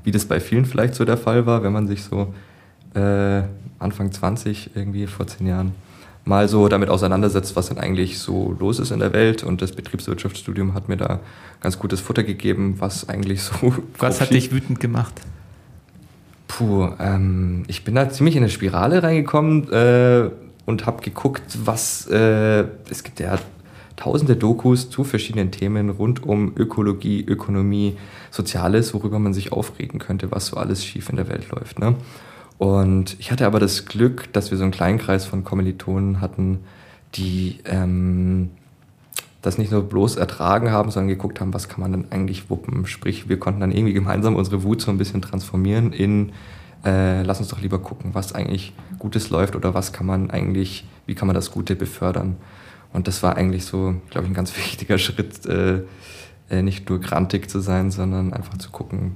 [0.03, 2.33] wie das bei vielen vielleicht so der Fall war, wenn man sich so
[2.95, 3.43] äh,
[3.77, 5.73] Anfang 20 irgendwie vor zehn Jahren
[6.29, 9.43] mal so damit auseinandersetzt, was denn eigentlich so los ist in der Welt.
[9.43, 11.19] Und das Betriebswirtschaftsstudium hat mir da
[11.59, 13.73] ganz gutes Futter gegeben, was eigentlich so.
[13.97, 15.13] Was hat dich wütend gemacht?
[16.47, 20.29] Puh, ähm, ich bin da ziemlich in eine Spirale reingekommen äh,
[20.65, 23.37] und habe geguckt, was äh, es gibt ja
[23.95, 27.97] tausende Dokus zu verschiedenen Themen rund um Ökologie, Ökonomie,
[28.31, 31.79] Soziales, worüber man sich aufregen könnte, was so alles schief in der Welt läuft.
[31.79, 31.95] Ne?
[32.59, 36.59] Und ich hatte aber das Glück, dass wir so einen kleinen Kreis von Kommilitonen hatten,
[37.15, 38.51] die ähm,
[39.41, 42.85] das nicht nur bloß ertragen haben, sondern geguckt haben, was kann man denn eigentlich wuppen.
[42.85, 46.33] Sprich, wir konnten dann irgendwie gemeinsam unsere Wut so ein bisschen transformieren in,
[46.83, 50.85] äh, lass uns doch lieber gucken, was eigentlich Gutes läuft oder was kann man eigentlich,
[51.05, 52.35] wie kann man das Gute befördern.
[52.91, 55.83] Und das war eigentlich so, glaube ich, ein ganz wichtiger Schritt, äh,
[56.49, 59.15] äh, nicht nur grantig zu sein, sondern einfach zu gucken,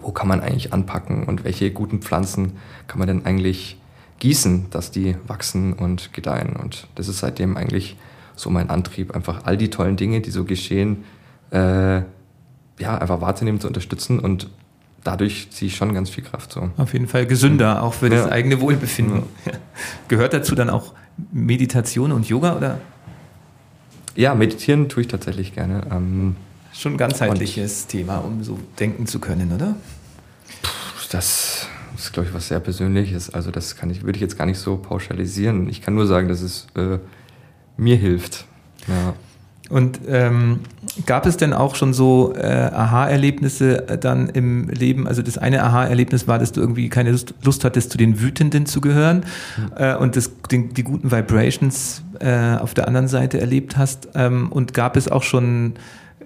[0.00, 2.52] wo kann man eigentlich anpacken und welche guten Pflanzen
[2.86, 3.78] kann man denn eigentlich
[4.18, 6.56] gießen, dass die wachsen und gedeihen.
[6.56, 7.96] Und das ist seitdem eigentlich
[8.36, 11.04] so mein Antrieb, einfach all die tollen Dinge, die so geschehen,
[11.50, 12.02] äh,
[12.78, 14.48] ja, einfach wahrzunehmen, zu unterstützen und
[15.04, 16.52] dadurch ziehe ich schon ganz viel Kraft.
[16.52, 16.70] So.
[16.76, 18.16] Auf jeden Fall gesünder, auch für ja.
[18.16, 19.24] das eigene Wohlbefinden.
[19.44, 19.52] Ja.
[20.08, 20.94] Gehört dazu dann auch
[21.30, 22.80] Meditation und Yoga oder?
[24.16, 25.82] Ja, meditieren tue ich tatsächlich gerne.
[25.90, 26.36] Ähm,
[26.74, 29.76] Schon ein ganzheitliches und, Thema, um so denken zu können, oder?
[31.10, 33.30] Das ist, glaube ich, was sehr Persönliches.
[33.30, 35.68] Also das kann ich, würde ich jetzt gar nicht so pauschalisieren.
[35.68, 36.98] Ich kann nur sagen, dass es äh,
[37.76, 38.46] mir hilft.
[38.88, 39.14] Ja.
[39.70, 40.60] Und ähm,
[41.06, 45.08] gab es denn auch schon so äh, Aha-Erlebnisse dann im Leben?
[45.08, 48.66] Also das eine Aha-Erlebnis war, dass du irgendwie keine Lust, Lust hattest, zu den Wütenden
[48.66, 49.24] zu gehören
[49.56, 49.72] mhm.
[49.76, 54.08] äh, und das, den, die guten Vibrations äh, auf der anderen Seite erlebt hast.
[54.14, 55.74] Ähm, und gab es auch schon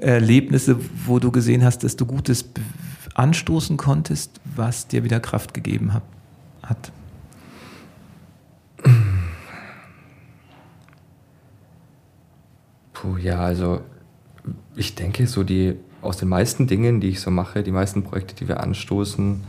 [0.01, 2.45] Erlebnisse, wo du gesehen hast, dass du Gutes
[3.15, 5.93] anstoßen konntest, was dir wieder Kraft gegeben
[6.63, 6.93] hat?
[12.93, 13.81] Puh, ja, also
[14.77, 18.35] ich denke, so die aus den meisten Dingen, die ich so mache, die meisten Projekte,
[18.35, 19.43] die wir anstoßen,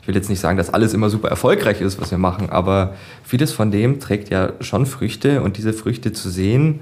[0.00, 2.94] ich will jetzt nicht sagen, dass alles immer super erfolgreich ist, was wir machen, aber
[3.22, 6.80] vieles von dem trägt ja schon Früchte und diese Früchte zu sehen,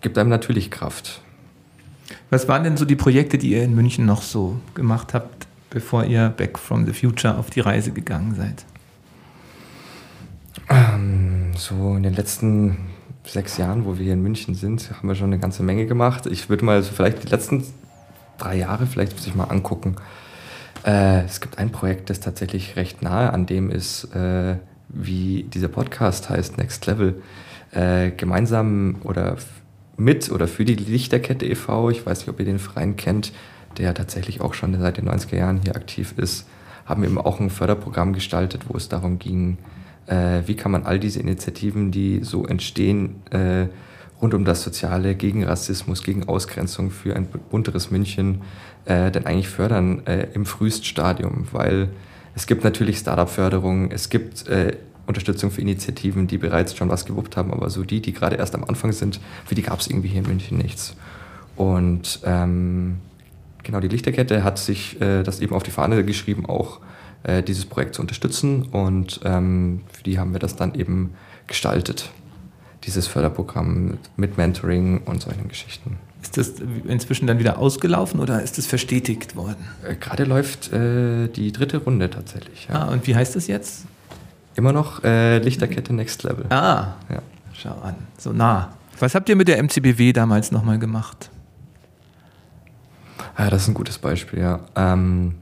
[0.00, 1.20] gibt einem natürlich Kraft.
[2.30, 6.04] Was waren denn so die Projekte, die ihr in München noch so gemacht habt, bevor
[6.04, 8.64] ihr Back from the Future auf die Reise gegangen seid?
[10.68, 12.78] Ähm, so in den letzten
[13.24, 16.26] sechs Jahren, wo wir hier in München sind, haben wir schon eine ganze Menge gemacht.
[16.26, 17.64] Ich würde mal so vielleicht die letzten
[18.38, 19.96] drei Jahre vielleicht sich mal angucken.
[20.84, 24.56] Äh, es gibt ein Projekt, das tatsächlich recht nahe an dem ist, äh,
[24.88, 27.22] wie dieser Podcast heißt, Next Level.
[27.72, 29.36] Äh, gemeinsam oder
[29.96, 33.32] mit oder für die Lichterkette e.V., ich weiß nicht, ob ihr den Verein kennt,
[33.78, 36.46] der tatsächlich auch schon seit den 90er Jahren hier aktiv ist,
[36.84, 39.58] haben eben auch ein Förderprogramm gestaltet, wo es darum ging,
[40.06, 43.66] äh, wie kann man all diese Initiativen, die so entstehen, äh,
[44.20, 48.42] rund um das Soziale, gegen Rassismus, gegen Ausgrenzung für ein bunteres München,
[48.84, 51.88] äh, denn eigentlich fördern äh, im Frühstadium, weil
[52.34, 54.76] es gibt natürlich Startup-Förderung, es gibt äh,
[55.06, 58.54] Unterstützung für Initiativen, die bereits schon was gewuppt haben, aber so die, die gerade erst
[58.54, 60.96] am Anfang sind, für die gab es irgendwie hier in München nichts.
[61.54, 62.98] Und ähm,
[63.62, 66.80] genau, die Lichterkette hat sich äh, das eben auf die Fahne geschrieben, auch
[67.22, 71.14] äh, dieses Projekt zu unterstützen und ähm, für die haben wir das dann eben
[71.46, 72.10] gestaltet,
[72.84, 75.98] dieses Förderprogramm mit Mentoring und solchen Geschichten.
[76.22, 76.54] Ist das
[76.88, 79.64] inzwischen dann wieder ausgelaufen oder ist das verstetigt worden?
[79.88, 82.66] Äh, Gerade läuft äh, die dritte Runde tatsächlich.
[82.68, 82.82] Ja.
[82.82, 83.86] Ah, und wie heißt das jetzt?
[84.56, 86.46] Immer noch äh, Lichterkette Next Level.
[86.48, 87.22] Ah, ja.
[87.52, 88.72] schau an, so nah.
[88.98, 91.30] Was habt ihr mit der MCBW damals nochmal gemacht?
[93.38, 94.60] Ja, das ist ein gutes Beispiel, ja.
[94.74, 95.34] Ähm,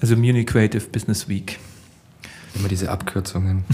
[0.00, 1.58] also Munich Creative Business Week.
[2.54, 3.64] Immer diese Abkürzungen.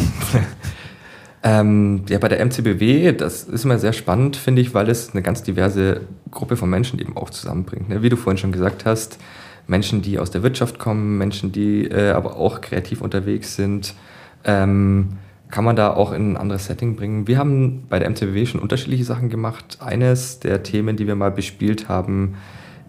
[1.43, 5.21] ähm, ja, bei der MCBW, das ist immer sehr spannend, finde ich, weil es eine
[5.21, 7.91] ganz diverse Gruppe von Menschen eben auch zusammenbringt.
[7.91, 8.03] Ne?
[8.03, 9.19] Wie du vorhin schon gesagt hast,
[9.67, 13.95] Menschen, die aus der Wirtschaft kommen, Menschen, die äh, aber auch kreativ unterwegs sind,
[14.45, 15.19] ähm,
[15.51, 17.27] kann man da auch in ein anderes Setting bringen.
[17.27, 19.79] Wir haben bei der MCBW schon unterschiedliche Sachen gemacht.
[19.81, 22.37] Eines der Themen, die wir mal bespielt haben,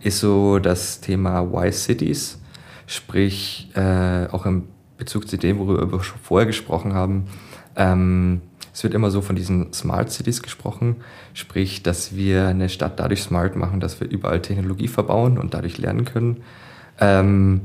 [0.01, 2.39] ist so das Thema Why Cities,
[2.87, 4.63] sprich äh, auch im
[4.97, 7.25] Bezug zu dem, worüber wir schon vorher gesprochen haben.
[7.75, 8.41] Ähm,
[8.73, 10.95] es wird immer so von diesen Smart Cities gesprochen,
[11.33, 15.77] sprich, dass wir eine Stadt dadurch smart machen, dass wir überall Technologie verbauen und dadurch
[15.77, 16.37] lernen können.
[16.99, 17.61] Ähm,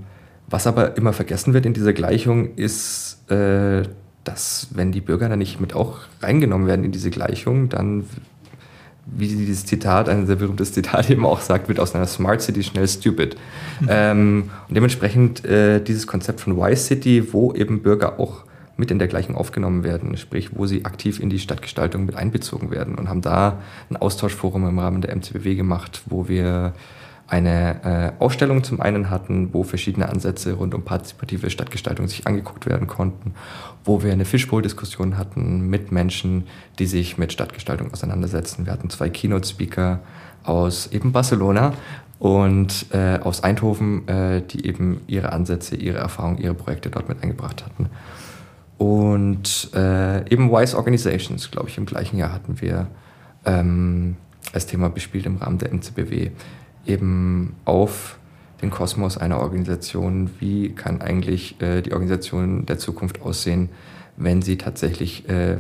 [0.49, 3.83] was aber immer vergessen wird in dieser Gleichung ist, äh,
[4.25, 8.05] dass wenn die Bürger dann nicht mit auch reingenommen werden in diese Gleichung, dann,
[9.07, 12.63] wie dieses Zitat, ein sehr berühmtes Zitat eben auch sagt, wird aus einer Smart City
[12.63, 13.37] schnell stupid.
[13.81, 13.89] Mhm.
[13.91, 18.45] Ähm, und dementsprechend äh, dieses Konzept von Y City, wo eben Bürger auch
[18.77, 22.71] mit in der Gleichung aufgenommen werden, sprich, wo sie aktiv in die Stadtgestaltung mit einbezogen
[22.71, 23.61] werden und haben da
[23.91, 26.75] ein Austauschforum im Rahmen der MCBW gemacht, wo wir
[27.29, 32.67] eine äh, Ausstellung zum einen hatten, wo verschiedene Ansätze rund um partizipative Stadtgestaltung sich angeguckt
[32.67, 33.35] werden konnten,
[33.85, 36.45] wo wir eine Fishbowl-Diskussion hatten mit Menschen,
[36.79, 38.65] die sich mit Stadtgestaltung auseinandersetzen.
[38.65, 40.01] Wir hatten zwei Keynote-Speaker
[40.43, 41.75] aus eben Barcelona
[42.19, 47.23] und äh, aus Eindhoven, äh, die eben ihre Ansätze, ihre Erfahrungen, ihre Projekte dort mit
[47.23, 47.91] eingebracht hatten.
[48.79, 52.87] Und äh, eben Wise Organizations, glaube ich, im gleichen Jahr hatten wir
[53.45, 54.17] ähm,
[54.53, 56.31] als Thema bespielt im Rahmen der NCBW
[56.89, 58.19] eben auf
[58.63, 60.31] den Kosmos einer Organisation.
[60.39, 63.69] Wie kann eigentlich äh, die Organisation der Zukunft aussehen,
[64.17, 65.59] wenn sie tatsächlich, äh,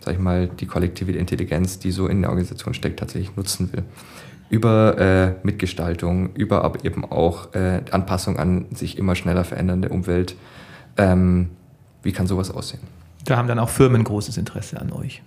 [0.00, 3.84] sag ich mal, die kollektive Intelligenz, die so in der Organisation steckt, tatsächlich nutzen will?
[4.50, 10.36] Über äh, Mitgestaltung, über aber eben auch äh, Anpassung an sich immer schneller verändernde Umwelt.
[10.98, 11.50] Ähm,
[12.02, 12.82] wie kann sowas aussehen?
[13.24, 15.22] Da haben dann auch Firmen großes Interesse an euch.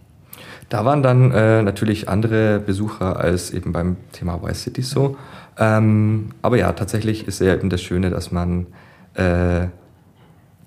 [0.69, 5.17] Da waren dann äh, natürlich andere Besucher als eben beim Thema Vice City so.
[5.57, 8.67] Ähm, aber ja, tatsächlich ist ja eben das Schöne, dass man
[9.13, 9.67] äh,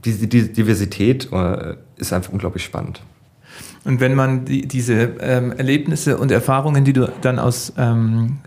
[0.05, 3.03] die, die Diversität äh, ist einfach unglaublich spannend.
[3.85, 8.39] Und wenn man die, diese ähm, Erlebnisse und Erfahrungen, die du dann aus ähm,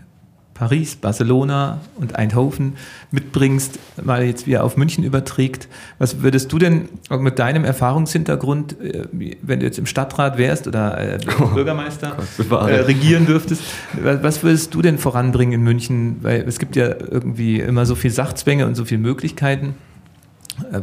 [0.62, 2.74] Paris, Barcelona und Eindhoven
[3.10, 5.66] mitbringst, mal jetzt wieder auf München überträgt.
[5.98, 9.08] Was würdest du denn mit deinem Erfahrungshintergrund, äh,
[9.42, 11.18] wenn du jetzt im Stadtrat wärst oder äh,
[11.54, 12.16] Bürgermeister
[12.48, 13.60] oh, äh, regieren dürftest,
[14.00, 16.18] was würdest du denn voranbringen in München?
[16.22, 19.74] Weil es gibt ja irgendwie immer so viel Sachzwänge und so viele Möglichkeiten.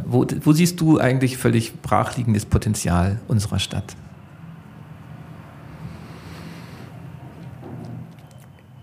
[0.04, 3.96] Wo, wo siehst du eigentlich völlig brachliegendes Potenzial unserer Stadt?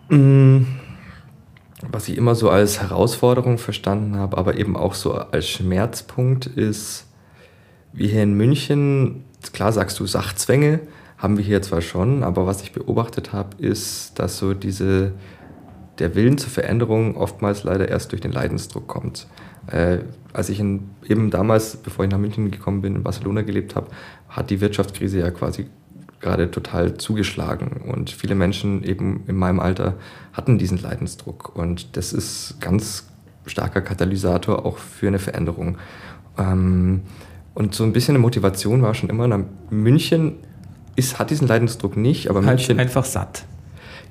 [0.10, 0.77] Mmh
[1.92, 7.06] was ich immer so als Herausforderung verstanden habe, aber eben auch so als Schmerzpunkt ist,
[7.94, 10.80] wie hier in München, klar sagst du Sachzwänge,
[11.18, 15.14] haben wir hier zwar schon, aber was ich beobachtet habe, ist, dass so diese,
[16.00, 19.28] der Willen zur Veränderung oftmals leider erst durch den Leidensdruck kommt.
[19.68, 20.00] Äh,
[20.34, 23.88] als ich in, eben damals, bevor ich nach München gekommen bin, in Barcelona gelebt habe,
[24.30, 25.68] hat die Wirtschaftskrise ja quasi
[26.20, 29.96] gerade total zugeschlagen und viele Menschen eben in meinem Alter
[30.38, 33.08] hatten diesen Leidensdruck und das ist ganz
[33.48, 35.78] starker Katalysator auch für eine Veränderung.
[36.38, 37.02] Ähm,
[37.56, 40.36] und so ein bisschen eine Motivation war schon immer, München
[40.96, 42.80] ist, hat diesen Leidensdruck nicht, aber halt München...
[42.80, 43.46] Einfach satt.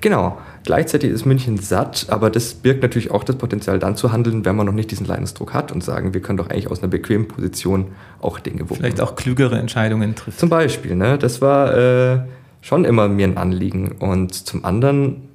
[0.01, 0.37] Genau.
[0.63, 4.55] Gleichzeitig ist München satt, aber das birgt natürlich auch das Potenzial, dann zu handeln, wenn
[4.55, 7.27] man noch nicht diesen Leidensdruck hat und sagen, wir können doch eigentlich aus einer bequemen
[7.27, 7.87] Position
[8.19, 8.77] auch Dinge wuppen.
[8.77, 10.37] Vielleicht auch klügere Entscheidungen treffen.
[10.37, 11.17] Zum Beispiel, ne?
[11.17, 12.19] Das war äh,
[12.61, 13.93] schon immer mir ein Anliegen.
[13.93, 15.26] Und zum anderen,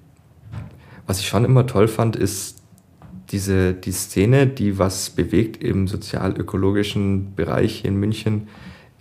[1.06, 2.58] was ich schon immer toll fand, ist
[3.30, 8.48] diese die Szene, die was bewegt im sozial-ökologischen Bereich hier in München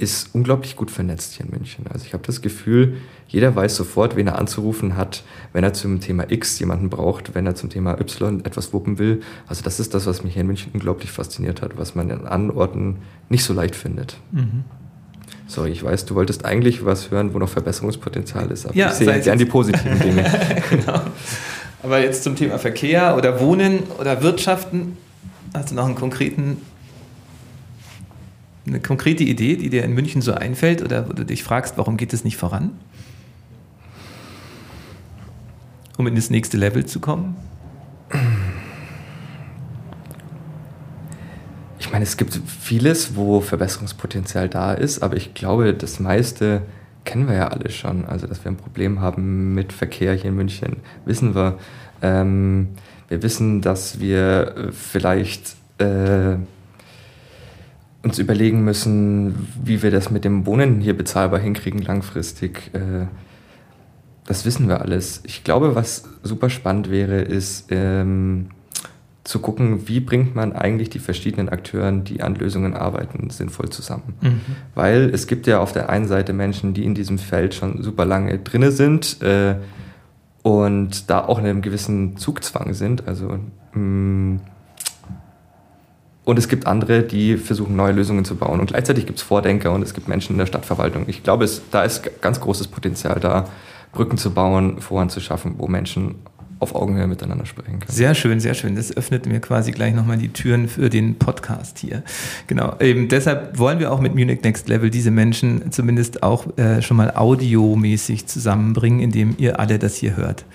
[0.01, 1.85] ist unglaublich gut vernetzt hier in München.
[1.87, 2.97] Also ich habe das Gefühl,
[3.27, 5.23] jeder weiß sofort, wen er anzurufen hat,
[5.53, 9.21] wenn er zum Thema X jemanden braucht, wenn er zum Thema Y etwas wuppen will.
[9.45, 12.25] Also das ist das, was mich hier in München unglaublich fasziniert hat, was man in
[12.25, 12.97] anderen Orten
[13.29, 14.17] nicht so leicht findet.
[14.31, 14.63] Mhm.
[15.45, 18.93] Sorry, ich weiß, du wolltest eigentlich was hören, wo noch Verbesserungspotenzial ist, aber ja, ich
[18.93, 20.23] sehe gern die positiven Dinge.
[20.69, 21.01] genau.
[21.83, 24.97] Aber jetzt zum Thema Verkehr oder Wohnen oder Wirtschaften,
[25.53, 26.57] hast du noch einen konkreten
[28.67, 31.97] eine konkrete Idee, die dir in München so einfällt oder wo du dich fragst, warum
[31.97, 32.71] geht es nicht voran?
[36.01, 37.35] um in das nächste Level zu kommen?
[41.79, 46.63] Ich meine, es gibt vieles, wo Verbesserungspotenzial da ist, aber ich glaube, das meiste
[47.05, 48.05] kennen wir ja alle schon.
[48.05, 51.57] Also, dass wir ein Problem haben mit Verkehr hier in München, wissen wir.
[52.01, 52.69] Ähm,
[53.07, 56.37] wir wissen, dass wir vielleicht äh,
[58.03, 62.71] uns überlegen müssen, wie wir das mit dem Wohnen hier bezahlbar hinkriegen langfristig.
[62.73, 63.07] Äh,
[64.25, 65.21] das wissen wir alles.
[65.25, 68.49] Ich glaube, was super spannend wäre, ist ähm,
[69.23, 74.15] zu gucken, wie bringt man eigentlich die verschiedenen Akteuren, die an Lösungen arbeiten, sinnvoll zusammen.
[74.21, 74.41] Mhm.
[74.73, 78.05] Weil es gibt ja auf der einen Seite Menschen, die in diesem Feld schon super
[78.05, 79.55] lange drinne sind äh,
[80.41, 83.07] und da auch in einem gewissen Zugzwang sind.
[83.07, 83.37] Also
[83.73, 84.39] mh, mm,
[86.23, 88.59] und es gibt andere, die versuchen, neue Lösungen zu bauen.
[88.59, 91.05] Und gleichzeitig gibt es Vordenker und es gibt Menschen in der Stadtverwaltung.
[91.07, 93.47] Ich glaube, es, da ist ganz großes Potenzial da,
[93.91, 96.15] Brücken zu bauen, Foren zu schaffen, wo Menschen
[96.61, 97.91] auf Augenhöhe miteinander sprechen können.
[97.91, 98.75] Sehr schön, sehr schön.
[98.75, 102.03] Das öffnet mir quasi gleich nochmal die Türen für den Podcast hier.
[102.47, 102.75] Genau.
[102.79, 106.97] Eben deshalb wollen wir auch mit Munich Next Level diese Menschen zumindest auch äh, schon
[106.97, 110.45] mal audiomäßig zusammenbringen, indem ihr alle das hier hört.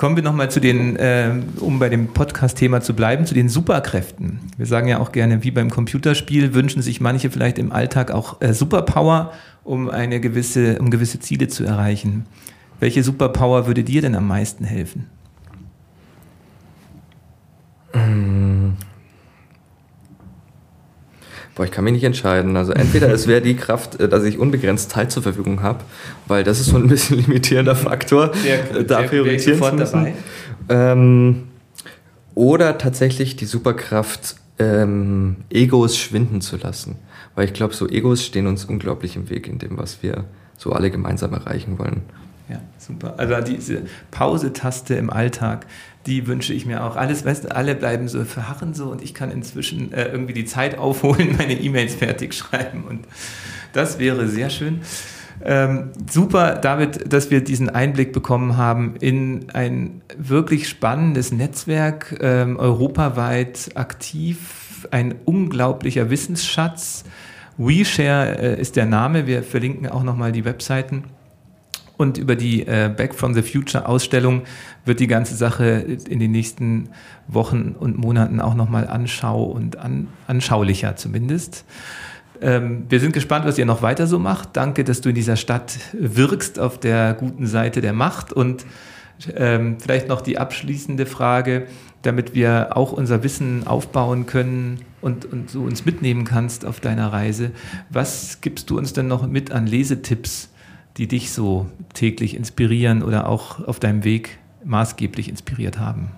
[0.00, 4.40] Kommen wir nochmal zu den, äh, um bei dem Podcast-Thema zu bleiben, zu den Superkräften.
[4.56, 8.40] Wir sagen ja auch gerne, wie beim Computerspiel wünschen sich manche vielleicht im Alltag auch
[8.40, 12.24] äh, Superpower, um eine gewisse, um gewisse Ziele zu erreichen.
[12.80, 15.04] Welche Superpower würde dir denn am meisten helfen?
[18.10, 18.72] Mmh.
[21.54, 22.56] Boah, ich kann mich nicht entscheiden.
[22.56, 25.80] Also entweder es wäre die Kraft, äh, dass ich unbegrenzt Zeit zur Verfügung habe,
[26.26, 30.14] weil das ist so ein bisschen limitierender Faktor, der, äh, da priorisieren zu müssen.
[30.68, 31.48] Ähm,
[32.34, 36.96] oder tatsächlich die Superkraft, ähm, Egos schwinden zu lassen.
[37.34, 40.24] Weil ich glaube, so Egos stehen uns unglaublich im Weg in dem, was wir
[40.56, 42.02] so alle gemeinsam erreichen wollen.
[42.48, 43.14] Ja, super.
[43.16, 45.66] Also diese Pause-Taste im Alltag,
[46.06, 46.96] die wünsche ich mir auch.
[46.96, 50.44] Alles, weißt du, alle bleiben so verharren so und ich kann inzwischen äh, irgendwie die
[50.46, 53.06] Zeit aufholen, meine E-Mails fertig schreiben und
[53.72, 54.80] das wäre sehr schön.
[55.42, 62.58] Ähm, super, David, dass wir diesen Einblick bekommen haben in ein wirklich spannendes Netzwerk, ähm,
[62.58, 67.04] europaweit aktiv, ein unglaublicher Wissensschatz.
[67.56, 71.04] WeShare äh, ist der Name, wir verlinken auch nochmal die Webseiten.
[72.00, 74.44] Und über die äh, Back from the Future Ausstellung
[74.86, 76.88] wird die ganze Sache in den nächsten
[77.28, 81.66] Wochen und Monaten auch nochmal anschau und an, anschaulicher zumindest.
[82.40, 84.56] Ähm, wir sind gespannt, was ihr noch weiter so macht.
[84.56, 88.32] Danke, dass du in dieser Stadt wirkst auf der guten Seite der Macht.
[88.32, 88.64] Und
[89.36, 91.66] ähm, vielleicht noch die abschließende Frage,
[92.00, 97.12] damit wir auch unser Wissen aufbauen können und, und so uns mitnehmen kannst auf deiner
[97.12, 97.50] Reise.
[97.90, 100.48] Was gibst du uns denn noch mit an Lesetipps?
[101.00, 104.36] Die dich so täglich inspirieren oder auch auf deinem Weg
[104.66, 106.10] maßgeblich inspiriert haben?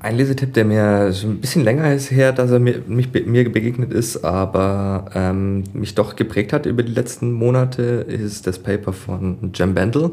[0.00, 3.52] Ein Lesetipp, der mir schon ein bisschen länger ist her, dass er mir, mich, mir
[3.52, 8.92] begegnet ist, aber ähm, mich doch geprägt hat über die letzten Monate, ist das Paper
[8.92, 10.10] von Jem Bendel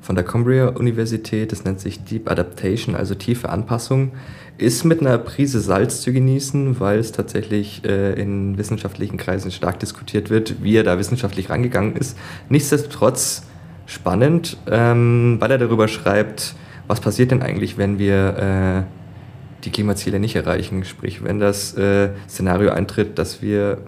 [0.00, 1.50] von der Cumbria Universität.
[1.50, 4.12] Das nennt sich Deep Adaptation, also tiefe Anpassung.
[4.58, 9.78] Ist mit einer Prise Salz zu genießen, weil es tatsächlich äh, in wissenschaftlichen Kreisen stark
[9.78, 12.18] diskutiert wird, wie er da wissenschaftlich rangegangen ist.
[12.48, 13.44] Nichtsdestotrotz
[13.86, 16.56] spannend, ähm, weil er darüber schreibt,
[16.88, 20.84] was passiert denn eigentlich, wenn wir äh, die Klimaziele nicht erreichen.
[20.84, 23.78] Sprich, wenn das äh, Szenario eintritt, dass wir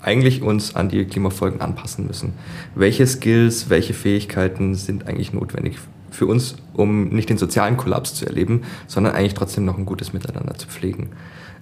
[0.00, 2.32] eigentlich uns an die Klimafolgen anpassen müssen.
[2.74, 5.78] Welche Skills, welche Fähigkeiten sind eigentlich notwendig
[6.16, 10.12] für uns, um nicht den sozialen Kollaps zu erleben, sondern eigentlich trotzdem noch ein gutes
[10.12, 11.10] Miteinander zu pflegen.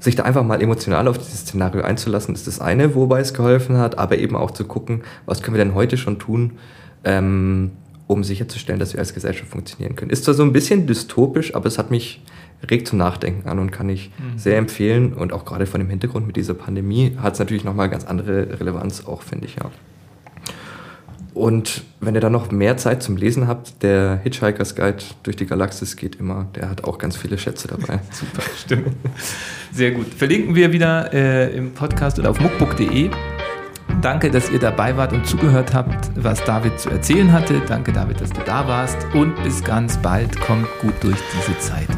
[0.00, 3.78] Sich da einfach mal emotional auf dieses Szenario einzulassen, ist das eine, wobei es geholfen
[3.78, 6.52] hat, aber eben auch zu gucken, was können wir denn heute schon tun,
[7.04, 7.72] ähm,
[8.06, 10.10] um sicherzustellen, dass wir als Gesellschaft funktionieren können.
[10.10, 12.22] Ist zwar so ein bisschen dystopisch, aber es hat mich
[12.70, 14.38] regt zum Nachdenken an und kann ich mhm.
[14.38, 15.12] sehr empfehlen.
[15.12, 18.60] Und auch gerade von dem Hintergrund mit dieser Pandemie hat es natürlich nochmal ganz andere
[18.60, 19.70] Relevanz auch, finde ich, ja.
[21.34, 25.46] Und wenn ihr dann noch mehr Zeit zum Lesen habt, der Hitchhiker's Guide durch die
[25.46, 26.46] Galaxis geht immer.
[26.54, 27.98] Der hat auch ganz viele Schätze dabei.
[28.12, 28.96] Super, stimmt.
[29.72, 30.06] Sehr gut.
[30.14, 33.10] Verlinken wir wieder äh, im Podcast oder auf muckbook.de.
[34.00, 37.60] Danke, dass ihr dabei wart und zugehört habt, was David zu erzählen hatte.
[37.66, 38.96] Danke, David, dass du da warst.
[39.12, 40.40] Und bis ganz bald.
[40.40, 41.88] Kommt gut durch diese Zeit.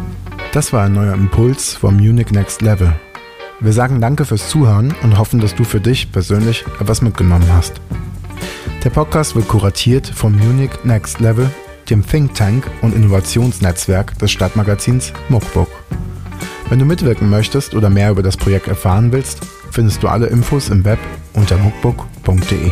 [0.53, 2.95] Das war ein neuer Impuls vom Munich Next Level.
[3.61, 7.81] Wir sagen danke fürs Zuhören und hoffen, dass du für dich persönlich etwas mitgenommen hast.
[8.87, 11.51] Der Podcast wird kuratiert vom Munich Next Level,
[11.91, 15.67] dem Think Tank und Innovationsnetzwerk des Stadtmagazins Muckbook.
[16.69, 19.41] Wenn du mitwirken möchtest oder mehr über das Projekt erfahren willst,
[19.73, 21.01] findest du alle Infos im Web
[21.33, 22.71] unter muckbook.de.